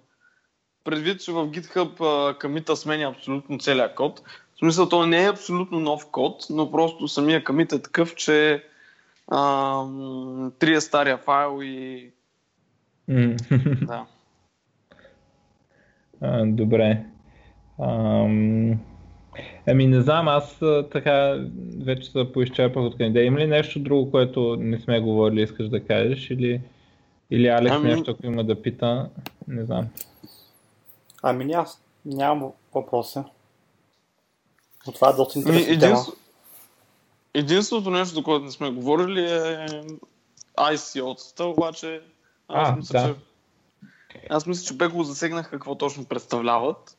[0.84, 4.22] Предвид, че в GitHub камита сменя абсолютно целият код.
[4.54, 8.64] В смисъл, то не е абсолютно нов код, но просто самия камит е такъв, че
[9.28, 9.84] а,
[10.58, 12.10] трия стария файл и...
[13.08, 14.06] Да.
[16.24, 17.04] А, добре.
[17.80, 18.91] Ам...
[19.66, 20.58] Ами не знам, аз
[20.92, 21.44] така
[21.84, 23.24] вече се поизчерпах от къде.
[23.24, 26.30] Има ли нещо друго, което не сме говорили, искаш да кажеш?
[26.30, 26.60] Или,
[27.30, 27.88] или Алекс ами...
[27.88, 29.10] нещо, ако има да пита?
[29.48, 29.88] Не знам.
[31.22, 33.24] Ами аз нямам въпроса.
[34.86, 36.12] Но това е доста ами, интересна Единство...
[37.34, 39.66] Единственото нещо, за което не сме говорили е
[40.58, 42.00] ICO-тата, обаче
[42.48, 43.06] аз а, мисля, да.
[43.06, 43.14] че
[44.30, 46.96] аз мисля, че бегло засегнах какво точно представляват.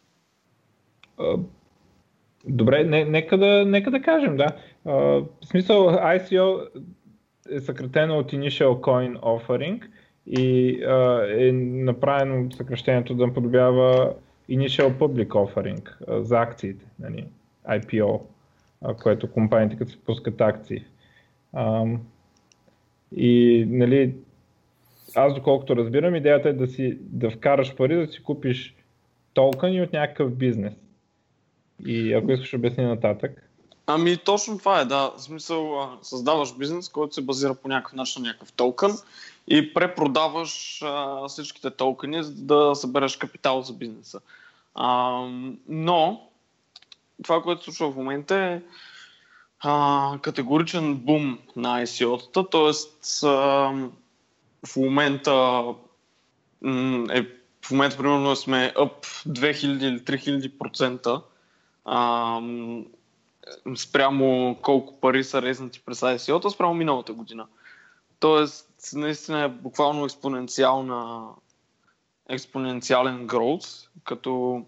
[2.48, 4.48] Добре, не, нека, да, нека да кажем, да.
[4.86, 6.68] Uh, в смисъл ICO
[7.52, 9.84] е съкратено от Initial Coin Offering
[10.28, 11.52] и uh, е
[11.84, 14.14] направено съкръщението да подобява
[14.50, 17.26] Initial Public Offering uh, за акциите, нали,
[17.70, 18.22] IPO,
[18.84, 20.86] uh, което компаниите като се пускат акции.
[21.56, 21.98] Uh,
[23.16, 24.16] и нали,
[25.16, 28.76] аз доколкото разбирам, идеята е да, си, да вкараш пари, да си купиш
[29.34, 30.74] токени от някакъв бизнес.
[31.86, 33.50] И ако искаш обясни нататък.
[33.88, 35.12] Ами точно това е, да.
[35.18, 38.92] В смисъл, създаваш бизнес, който се базира по някакъв начин на някакъв токен
[39.48, 44.20] и препродаваш а, всичките токени, за да събереш капитал за бизнеса.
[44.76, 45.20] А,
[45.70, 46.30] но
[47.24, 48.62] това, което се случва в момента е
[49.60, 53.28] а, категоричен бум на ICO-тата, т.е.
[54.68, 55.64] в момента
[57.14, 57.26] е,
[57.66, 61.22] в момента примерно сме up 2000 или 3000%
[61.86, 62.42] а,
[63.78, 67.48] спрямо колко пари са резнати през ICO-та, спрямо миналата година.
[68.20, 71.30] Тоест, наистина е буквално експоненциална
[72.30, 74.64] експоненциален growth, като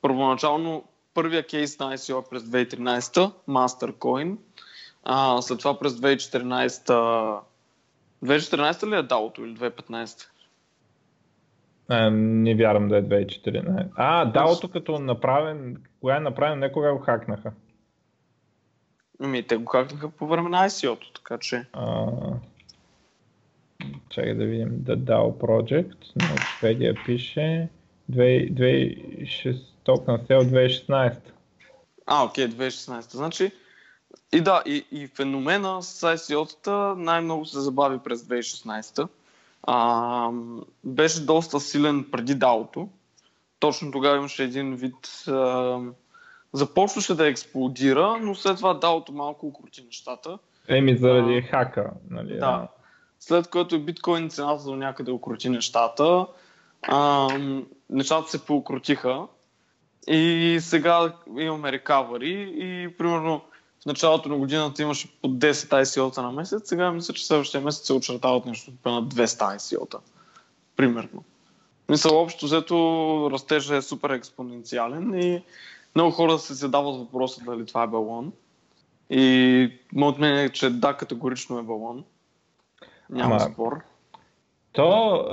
[0.00, 0.84] първоначално
[1.14, 4.36] първия кейс на ICO е през 2013, Mastercoin,
[5.04, 7.40] а, след това през 2014
[8.24, 10.28] 2014 ли е DAO или 2015?
[11.88, 13.88] А, не вярвам да е 2014.
[13.96, 17.52] А, DAO като направен, кога е направен, не кога го хакнаха.
[19.20, 21.64] Ами, те го хакнаха по време на ICO-то, така че...
[21.72, 22.06] А,
[24.08, 26.16] чакай да видим The DAO Project.
[26.16, 27.68] На Wikipedia пише
[28.12, 31.18] 2006, токен сел 2016.
[32.06, 33.16] А, окей, 2016.
[33.16, 33.52] Значи,
[34.32, 39.08] и да, и, и феномена с ICO-тата най-много се забави през 2016.
[39.66, 40.30] А,
[40.84, 42.88] беше доста силен преди DAO-то.
[43.58, 45.24] Точно тогава имаше един вид...
[45.28, 45.78] А,
[46.52, 50.38] започваше да експлодира, но след това DAO-то малко укрути нещата.
[50.68, 52.38] Еми, заради а, хака, нали?
[52.38, 52.68] Да.
[53.20, 56.26] След което биткоин цената до някъде укрути нещата.
[56.82, 57.28] А,
[57.90, 59.26] нещата се поукрутиха
[60.08, 63.40] и сега имаме рекавари и примерно
[63.86, 67.86] в началото на годината имаше по 10 ICO-та на месец, сега мисля, че следващия месец
[67.86, 69.98] се очертават нещо на 200 ICO-та.
[70.76, 71.24] Примерно.
[71.88, 75.42] Мисля, общо взето растежа е супер експоненциален и
[75.94, 78.32] много хора се задават въпроса дали това е балон.
[79.10, 82.04] И моят мнение е, че да, категорично е балон.
[83.10, 83.80] Няма Ама, спор.
[84.72, 85.24] То...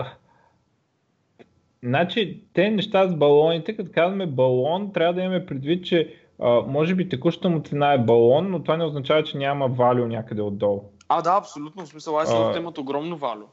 [1.83, 6.22] Значи, те неща с балоните, като казваме балон, трябва да имаме предвид, че
[6.67, 10.41] може би текущата му цена е балон, но това не означава, че няма валю някъде
[10.41, 10.83] отдолу.
[11.09, 11.85] А, да, абсолютно.
[11.85, 13.45] В смисъл, аз имат огромно валю.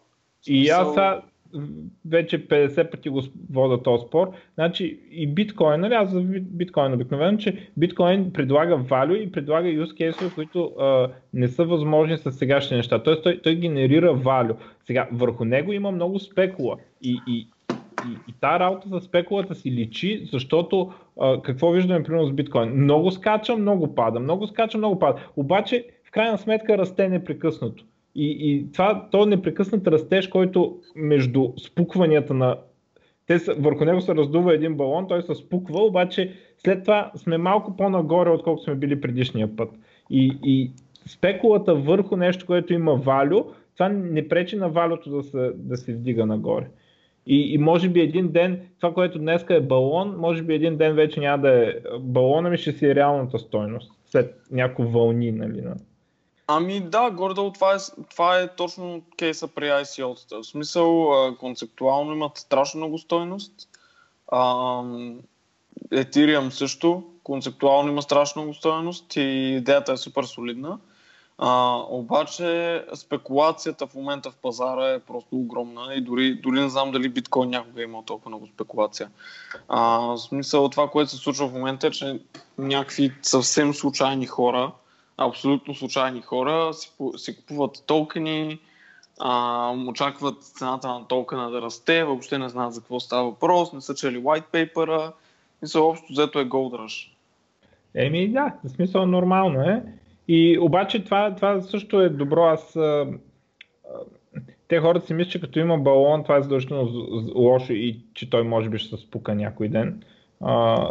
[0.47, 1.23] И аз са,
[2.05, 3.23] вече 50 пъти го
[3.53, 4.31] вода този спор.
[4.55, 10.13] Значи и биткоин, нали, аз за биткоин обикновено, че биткоин предлага value и предлага use
[10.13, 13.03] case, които а, не са възможни с сегашни неща.
[13.03, 14.57] Тоест той, той генерира value.
[14.85, 17.49] Сега, върху него има много спекула и, и,
[18.07, 20.93] и, и тази работа за спекулата си личи, защото
[21.43, 22.83] какво виждаме примерно с биткоин?
[22.83, 25.21] Много скача, много пада, много скача, много пада.
[25.37, 27.85] Обаче в крайна сметка расте непрекъснато.
[28.15, 32.57] И, и това, то непрекъснат растеж, който между спукванията на...
[33.27, 37.39] Те са, върху него се раздува един балон, той се спуква, обаче след това сме
[37.39, 39.71] малко по-нагоре, отколкото сме били предишния път.
[40.11, 40.71] И, и
[41.07, 43.45] спекулата върху нещо, което има валю,
[43.75, 46.67] това не пречи на валюто да се, да се вдига нагоре.
[47.27, 50.95] И, и може би един ден, това, което днес е балон, може би един ден
[50.95, 53.93] вече няма да е балона ми, ще си е реалната стойност.
[54.07, 55.63] След някои вълни, нали?
[56.47, 57.79] Ами да, гордо това е,
[58.11, 60.43] това е точно кейса при ICO-тата.
[60.43, 63.53] В смисъл, концептуално имат страшно много стойност.
[65.93, 69.21] Ethereum също, концептуално има страшно много стойност и
[69.59, 70.79] идеята е супер солидна.
[71.43, 76.91] А, обаче спекулацията в момента в пазара е просто огромна и дори, дори не знам
[76.91, 79.09] дали биткоин някога е имал толкова много спекулация.
[79.69, 82.21] А, в смисъл това, което се случва в момента е, че
[82.59, 84.73] някакви съвсем случайни хора
[85.21, 88.59] абсолютно случайни хора си, си купуват токени,
[89.21, 93.81] а, очакват цената на токена да расте, въобще не знаят за какво става въпрос, не
[93.81, 95.13] са чели white paper
[95.65, 97.11] и са общо взето е gold rush.
[97.95, 100.00] Еми да, в смисъл нормално е.
[100.33, 102.45] И обаче това, това също е добро.
[102.45, 103.07] Аз, а,
[104.69, 106.91] те хората си мислят, че като има балон, това е задължително
[107.35, 110.03] лошо и че той може би ще се спука някой ден.
[110.41, 110.87] А,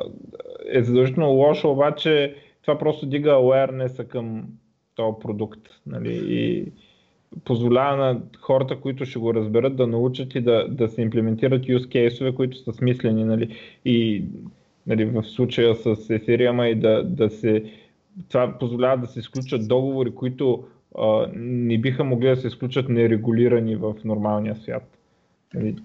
[0.72, 4.44] е задължително лошо, обаче това просто дига awareness към
[4.96, 5.62] този продукт.
[5.86, 6.22] Нали?
[6.28, 6.72] И
[7.46, 12.10] позволява на хората, които ще го разберат, да научат и да, да се имплементират use
[12.10, 13.24] case които са смислени.
[13.24, 13.56] Нали?
[13.86, 14.24] И
[14.88, 17.64] нали, в случая с Ethereum и да, да се
[18.28, 20.64] това позволява да се изключат договори, които
[20.98, 24.98] а, не биха могли да се изключат нерегулирани в нормалния свят.
[25.54, 25.76] Нали,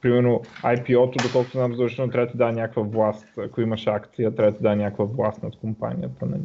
[0.00, 3.26] примерно IPO-то, доколкото знам, задължително трябва да даде някаква власт.
[3.38, 6.26] Ако имаш акция, трябва да даде някаква власт над компанията.
[6.26, 6.42] Нали?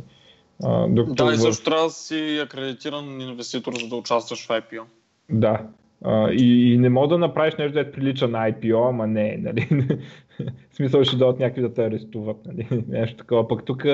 [0.64, 4.82] А, докато да, и също трябва да си акредитиран инвеститор, за да участваш в IPO.
[5.30, 5.68] Да.
[6.04, 9.38] А, и, и не мога да направиш нещо, да е прилича на IPO, ама не,
[9.42, 9.68] нали?
[10.72, 12.68] в смисъл ще дадат някакви да те арестуват, нали?
[12.88, 13.48] Нещо такова.
[13.48, 13.86] Пък тук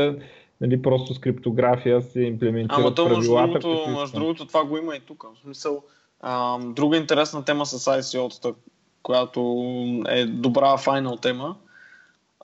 [0.63, 4.95] нали, просто с криптография се имплементират Ама то, между другото, между другото, това го има
[4.95, 5.23] и тук.
[5.23, 5.83] В смисъл,
[6.21, 8.55] а, друга интересна тема с ICO-тата,
[9.03, 9.67] която
[10.07, 11.55] е добра файнал тема,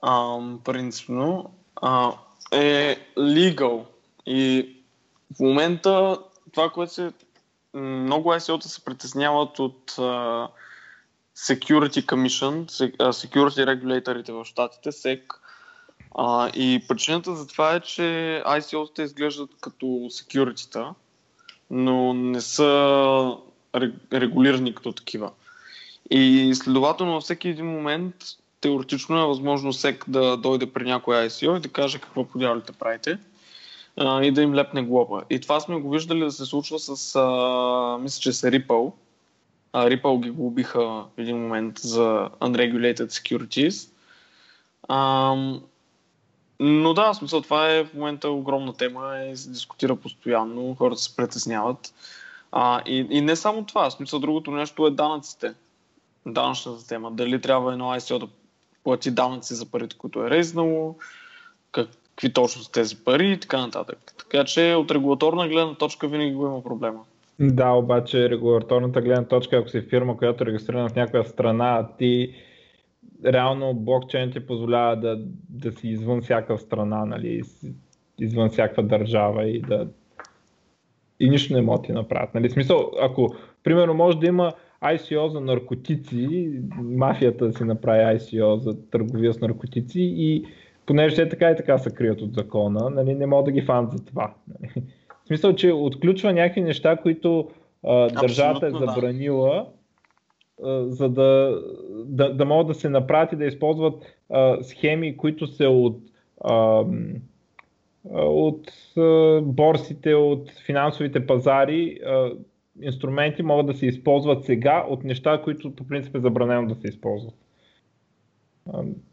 [0.02, 2.12] а, принципно, а,
[2.52, 3.82] е legal.
[4.26, 4.76] И
[5.36, 6.18] в момента
[6.52, 7.12] това, което се
[7.74, 10.48] много ICO-та се притесняват от uh,
[11.36, 12.64] Security Commission,
[13.10, 15.20] Security регуляторите в Штатите, SEC.
[16.14, 18.02] Uh, и причината за това е, че
[18.46, 20.94] ICO-та изглеждат като security
[21.70, 23.36] но не са
[24.12, 25.30] регулирани като такива.
[26.10, 28.14] И следователно във всеки един момент
[28.60, 33.18] теоретично е възможно всек да дойде при някой ICO и да каже какво подявалите правите
[33.96, 35.22] а, и да им лепне глоба.
[35.30, 38.92] И това сме го виждали да се случва с, а, мисля, че с Ripple.
[39.72, 43.90] А, Ripple ги глобиха в един момент за unregulated securities.
[44.88, 45.34] А,
[46.62, 51.00] но да, в смисъл това е в момента огромна тема и се дискутира постоянно, хората
[51.00, 51.94] се притесняват.
[52.52, 55.54] А, и, и не само това, в смисъл другото нещо е данъците.
[56.26, 57.10] Данъчната тема.
[57.10, 58.28] Дали трябва едно ICO да
[58.84, 60.96] плати данъци за парите, които е резнало,
[61.72, 63.98] какви точно са тези пари и така нататък.
[64.18, 67.00] Така че от регулаторна гледна точка винаги го има проблема.
[67.38, 72.34] Да, обаче регулаторната гледна точка, ако си фирма, която е регистрирана в някаква страна, ти
[73.24, 77.42] реално блокчейн ти позволява да, да си извън всяка страна, нали,
[78.18, 79.88] извън всяка държава и да
[81.20, 82.34] и нищо не може да ти направят.
[82.34, 82.50] Нали?
[82.50, 84.52] Смисъл, ако примерно може да има
[84.82, 86.52] ICO за наркотици,
[86.82, 90.44] мафията да си направи ICO за търговия с наркотици и
[90.86, 93.92] понеже те така и така се крият от закона, нали, не могат да ги фанат
[93.92, 94.34] за това.
[94.48, 94.72] Нали.
[95.24, 97.48] В смисъл, че отключва някакви неща, които
[97.86, 99.66] а, държавата е забранила, да.
[100.64, 101.62] А, за да,
[102.04, 105.98] да, да могат да се направят и да използват а, схеми, които се от
[106.44, 106.84] а,
[108.14, 108.72] от
[109.42, 112.00] борсите, от финансовите пазари,
[112.82, 116.88] инструменти могат да се използват сега от неща, които по принцип е забранено да се
[116.88, 117.34] използват.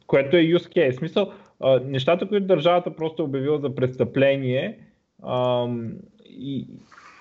[0.08, 0.91] Което е use case.
[0.91, 1.32] Смисъл,
[1.86, 4.80] нещата, които държавата просто е обявила за престъпление
[6.26, 6.68] и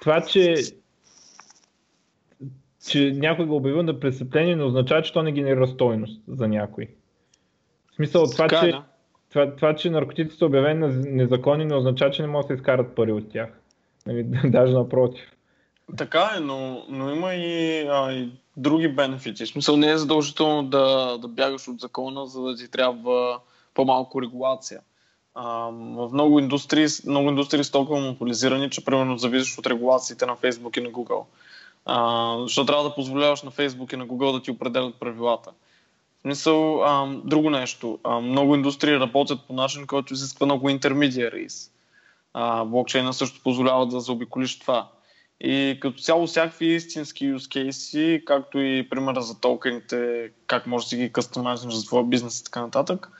[0.01, 0.55] това, че
[2.89, 6.89] че някой го обявил на престъпление, не означава, че то не генерира стойност за някой.
[7.93, 8.85] В смисъл, това, че, да
[9.37, 12.95] това, това, че наркотиците са обявени незаконни, не означава, че не могат да се изкарат
[12.95, 13.49] пари от тях.
[14.07, 15.33] Нали, даже напротив.
[15.97, 19.45] Така е, но, но има и, а, и други бенефити.
[19.45, 23.41] В смисъл не е задължително да, да бягаш от закона, за да ти трябва
[23.75, 24.81] по-малко регулация.
[25.35, 30.37] А, в много индустрии, много индустрии са толкова монополизирани, че примерно зависиш от регулациите на
[30.37, 31.25] Facebook и на Google.
[31.87, 35.51] А, защото трябва да позволяваш на Facebook и на Google да ти определят правилата
[36.27, 37.99] смисъл, а, друго нещо.
[38.05, 41.71] А, много индустрии работят по начин, който изисква много интермедиариз.
[42.67, 44.89] блокчейна също позволява да заобиколиш това.
[45.41, 50.89] И като цяло всякакви истински use cases, както и примера за токените, как можеш да
[50.89, 53.11] си ги кастомайзнеш за твоя бизнес и така нататък,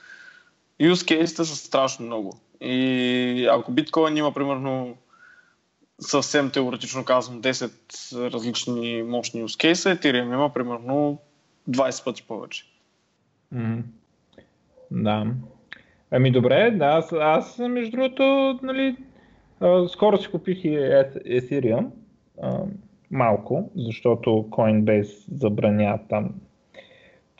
[0.81, 2.39] use cases са страшно много.
[2.61, 4.97] И ако биткоин има примерно
[5.99, 11.17] съвсем теоретично казвам 10 различни мощни use cases, Ethereum има примерно
[11.69, 12.65] 20 пъти повече.
[13.55, 13.81] Mm-hmm.
[14.91, 15.25] Да.
[16.11, 18.23] Ами добре, аз, аз между другото,
[18.63, 18.95] нали,
[19.59, 21.85] а, скоро си купих и Ethereum,
[22.41, 22.59] а,
[23.11, 26.29] малко, защото Coinbase забраня там.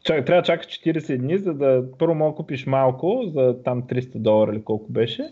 [0.03, 4.17] Чак, трябва да чакаш 40 дни, за да първо мога купиш малко, за там 300
[4.17, 5.29] долара или колко беше.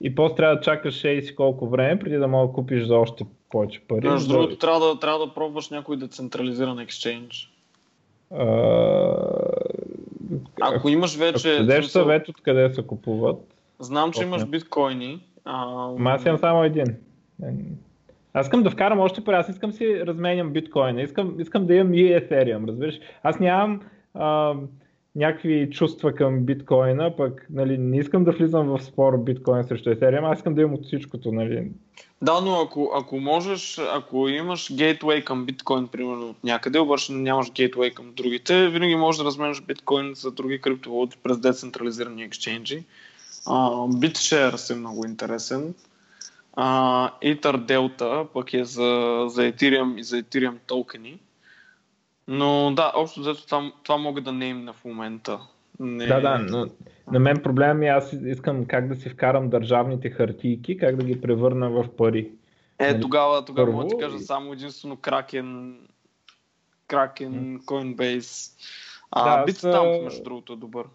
[0.00, 3.24] И после трябва да чакаш 6 колко време, преди да мога да купиш за още
[3.50, 4.08] повече пари.
[4.08, 7.52] Между другото, трябва да, трябва да пробваш някой децентрализиран екшенж.
[10.60, 11.54] Ако имаш вече...
[11.54, 13.36] Ако дадеш съвет откъде се купуват.
[13.78, 15.22] Знам, че имаш биткоини.
[15.44, 15.88] А...
[16.04, 16.96] Аз имам само един.
[18.32, 21.94] Аз искам да вкарам още пари, аз искам си разменям биткоина, искам, искам да имам
[21.94, 22.94] и етериум, разбираш.
[23.22, 23.80] Аз нямам
[24.14, 24.54] а,
[25.16, 30.24] някакви чувства към биткоина, пък нали, не искам да влизам в спор биткоин срещу етериум,
[30.24, 31.32] аз искам да имам от всичкото.
[31.32, 31.68] Нали.
[32.22, 37.52] Да, но ако, ако можеш, ако имаш гейтвей към биткоин, примерно от някъде, обаче нямаш
[37.52, 42.84] гейтвей към другите, винаги можеш да разменяш биткоин за други криптовалути през децентрализирани екшенджи.
[43.46, 45.74] BitShares е много интересен.
[46.56, 51.18] Uh, Ether Delta пък е за, за Ethereum и за Ethereum токени.
[52.28, 55.40] Но да, общо взето това, това мога да не имна в момента.
[55.80, 56.06] Не...
[56.06, 56.66] Да, да, но
[57.12, 61.20] на мен проблем е аз искам как да си вкарам държавните хартийки, как да ги
[61.20, 62.30] превърна в пари.
[62.78, 65.74] Е, нали, тогава, тогава мога да ти кажа само единствено Kraken,
[66.88, 68.52] Kraken, Coinbase.
[69.10, 70.86] А, да, Bitstamp, между другото, е добър.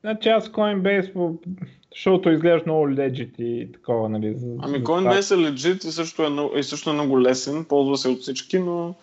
[0.00, 1.38] Значи аз Coinbase,
[1.92, 4.34] защото изглежда много legit и такова, нали.
[4.34, 8.08] За, ами Coinbase е legit и също е, и също е много лесен, ползва се
[8.08, 8.94] от всички, но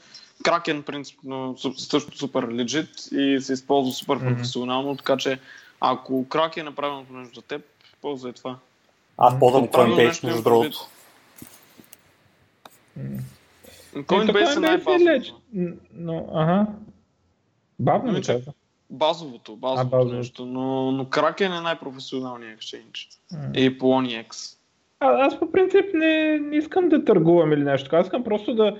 [0.44, 4.98] Kraken принципно също супер legit и се използва супер професионално, mm-hmm.
[4.98, 5.40] така че
[5.82, 7.62] ако Kraken е направеното нещо за теб,
[8.02, 8.58] ползвай това.
[9.18, 10.88] Аз ползвам Coinbase, между другото.
[13.96, 15.42] Coinbase е най-базовото.
[15.94, 16.68] Но, ага.
[17.80, 18.54] Бавно ли каза?
[18.90, 23.10] Базовото, базовото а, нещо, но, но Kraken е най-професионалният екшенж.
[23.34, 23.58] Mm.
[23.58, 24.58] И Poloniex.
[25.00, 27.96] А, аз по принцип не, не искам да търгувам или нещо.
[27.96, 28.78] Аз искам просто да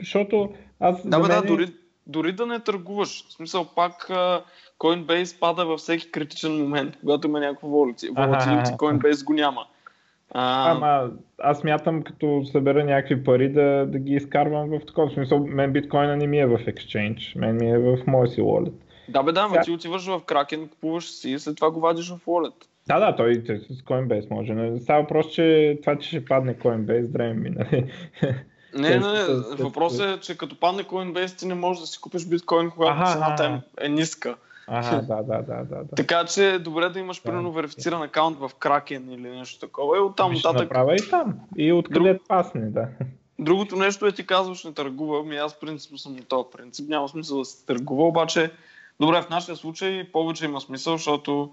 [0.00, 1.08] защото аз...
[1.08, 1.40] Да, бе, мен...
[1.40, 1.66] да, дори,
[2.06, 3.24] дори да не търгуваш.
[3.28, 4.10] В смисъл, пак
[4.78, 8.14] Coinbase пада във всеки критичен момент, когато има някаква волатилити.
[8.16, 9.66] Coinbase го няма.
[10.30, 10.70] А...
[10.70, 15.46] Ама аз мятам като събера някакви пари да, да ги изкарвам в такова смисъл.
[15.46, 18.72] Мен биткоина не ми е в Exchange, мен ми е в моя си wallet.
[19.08, 22.10] Да бе, да, ма ти отиваш в Kraken, купуваш си и след това го вадиш
[22.10, 22.64] в wallet.
[22.86, 24.54] Да, да, той с Coinbase може.
[24.54, 27.92] Не става въпрос, че това, че ще падне Coinbase, време ми, нали?
[28.78, 29.24] Не, не,
[29.58, 33.62] въпросът е, че като падне Coinbase ти не можеш да си купиш биткоин, когато цената
[33.80, 34.36] е, е ниска.
[34.70, 35.94] Ага, да, да, да, да, да.
[35.96, 40.00] Така че е добре да имаш, примерно, верифициран акаунт в Kraken или нещо такова и
[40.00, 40.60] оттам нататък...
[40.60, 41.34] направя и там.
[41.56, 42.22] И откъде Друг...
[42.28, 42.88] пасне, да.
[43.38, 46.88] Другото нещо е ти казваш не търгувам и аз принципно съм на този принцип.
[46.88, 48.50] Няма смисъл да се търгува, обаче
[49.00, 51.50] добре, в нашия случай повече има смисъл, защото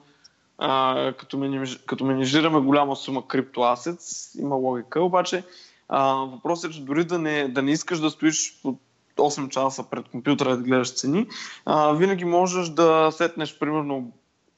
[0.57, 5.43] а, като, мениж, като менижираме голяма сума криптоасец, има логика, обаче
[5.89, 8.79] а, въпросът е, че дори да не, да не искаш да стоиш от
[9.17, 11.27] 8 часа пред компютъра да гледаш цени,
[11.65, 14.11] а, винаги можеш да сетнеш примерно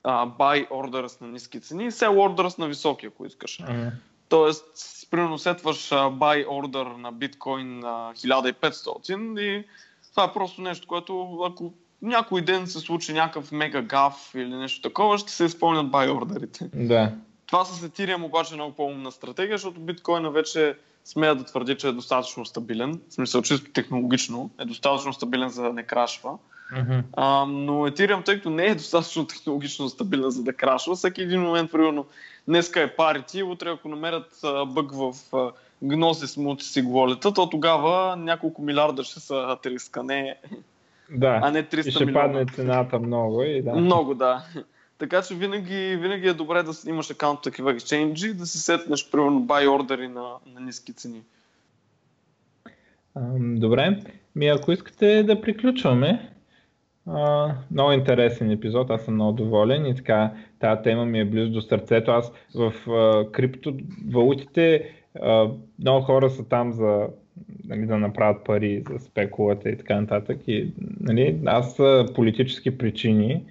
[0.04, 3.58] а, buy orders на ниски цени и sell orders на високи, ако искаш.
[3.58, 3.92] Mm-hmm.
[4.30, 4.66] Тоест,
[5.12, 9.66] примерно сетваш а, buy order на биткоин на 1500 и
[10.12, 14.82] това е просто нещо, което ако някой ден се случи някакъв мега гаф или нещо
[14.82, 16.70] такова, ще се изпълнят buy ордерите.
[16.74, 17.14] Да.
[17.48, 21.88] Това с Ethereum обаче е много по-умна стратегия, защото биткоина вече смея да твърдя, че
[21.88, 26.38] е достатъчно стабилен, в смисъл чисто технологично е достатъчно стабилен за да не крашва.
[26.74, 27.04] Mm-hmm.
[27.14, 31.42] А, но Ethereum, тъй като не е достатъчно технологично стабилен за да крашва, всеки един
[31.42, 32.06] момент, примерно,
[32.48, 35.52] днеска е парити, утре ако намерят а, бъг в а,
[35.84, 40.38] гносис мултисигволета, то тогава няколко милиарда ще са триска, не,
[41.12, 41.40] да.
[41.44, 42.28] а не 300 и ще милиона.
[42.28, 43.44] падне цената много.
[43.44, 43.76] И да.
[43.76, 44.46] Много, да.
[44.98, 49.12] Така че винаги, винаги е добре да имаш акаунт такива exchange и да си сетнеш,
[49.12, 51.22] примерно, buy ордери на, на ниски цени.
[53.40, 54.00] Добре.
[54.36, 56.32] Ми ако искате да приключваме,
[57.08, 61.52] а, много интересен епизод, аз съм много доволен и така тази тема ми е близо
[61.52, 62.12] до сърцето.
[62.12, 64.92] Аз в а, криптовалутите
[65.22, 67.08] а, много хора са там за
[67.64, 70.38] нали, да направят пари за спекулата и така нататък.
[70.48, 71.78] И, нали, аз
[72.16, 73.44] политически причини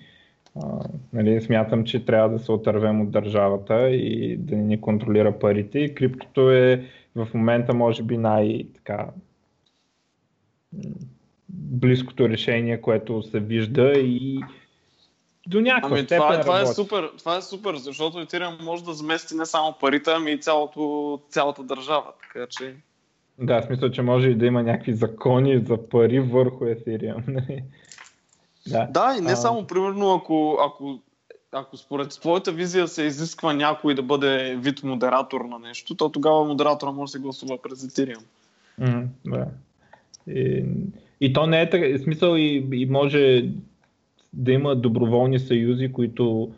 [1.12, 5.78] нали, смятам, че трябва да се отървем от държавата и да ни контролира парите.
[5.78, 6.84] И криптото е
[7.14, 9.06] в момента може би най- така,
[11.48, 14.40] близкото решение, което се вижда и
[15.46, 18.84] до някаква ами, степен това, е, това, е супер, това е супер, защото Ethereum може
[18.84, 22.12] да замести не само парите, ами и цялото, цялата държава.
[22.22, 22.74] Така че...
[23.38, 27.62] Да, смисъл, че може и да има някакви закони за пари върху Ethereum.
[28.66, 29.36] Да, да и не а...
[29.36, 30.98] само, примерно, ако, ако,
[31.52, 36.44] ако според твоята визия се изисква някой да бъде вид модератор на нещо, то тогава
[36.44, 38.24] модератора може да се гласува през Ethereum.
[38.80, 39.46] Mm, да.
[40.28, 40.64] И,
[41.20, 43.50] и то не е така, смисъл и, и може
[44.32, 46.52] да има доброволни съюзи, които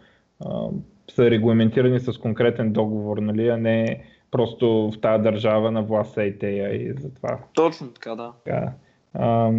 [0.45, 0.69] а,
[1.15, 6.39] са регламентирани с конкретен договор, нали, а не просто в тази държава на власт и
[6.39, 7.39] тея и затова.
[7.55, 8.33] Точно така, да.
[8.45, 8.73] Така.
[9.15, 9.53] А,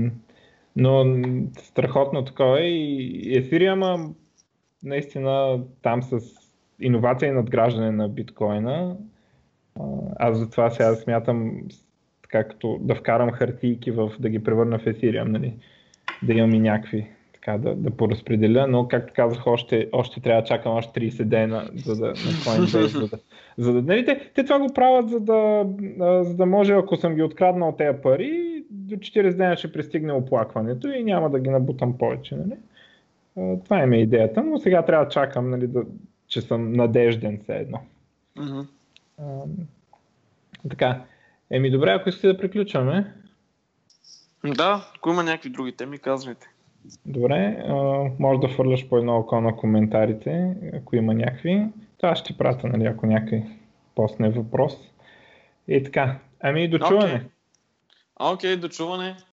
[0.80, 1.18] но
[1.58, 4.10] страхотно такова и ефириама
[4.84, 6.20] наистина там с
[6.80, 8.98] иновация и надграждане на биткоина.
[10.16, 11.62] Аз затова сега смятам
[12.22, 12.46] така
[12.80, 15.54] да вкарам хартийки в, да ги превърна в ефириум, нали?
[16.24, 20.48] да имам и някакви така да, да поразпределя, но както казах, още, още трябва да
[20.48, 23.18] чакам още 30 дена, за да, на Coinbase, за да,
[23.58, 25.66] за да нали, те, те това го правят, за да,
[26.24, 30.88] за да може, ако съм ги откраднал тези пари, до 40 дена ще пристигне оплакването
[30.88, 32.36] и няма да ги набутам повече.
[32.36, 32.58] Нали?
[33.64, 35.84] Това е идеята, но сега трябва да чакам, нали, да,
[36.28, 37.80] че съм надежден все едно.
[38.38, 38.68] Mm-hmm.
[39.18, 39.26] А,
[40.70, 41.02] така.
[41.52, 43.14] Еми добре, ако искате да приключваме.
[44.46, 46.48] Да, ако има някакви други теми, казвайте.
[47.06, 47.74] Добре, а,
[48.20, 51.68] може да фърляш по едно око на коментарите, ако има някакви.
[51.98, 53.44] Това ще пратя, нали, ако някой
[53.96, 54.78] посне въпрос.
[55.68, 56.20] И така.
[56.40, 57.16] Ами, до чуване.
[57.16, 57.28] Окей,
[58.20, 58.34] okay.
[58.34, 59.20] okay, до чуване.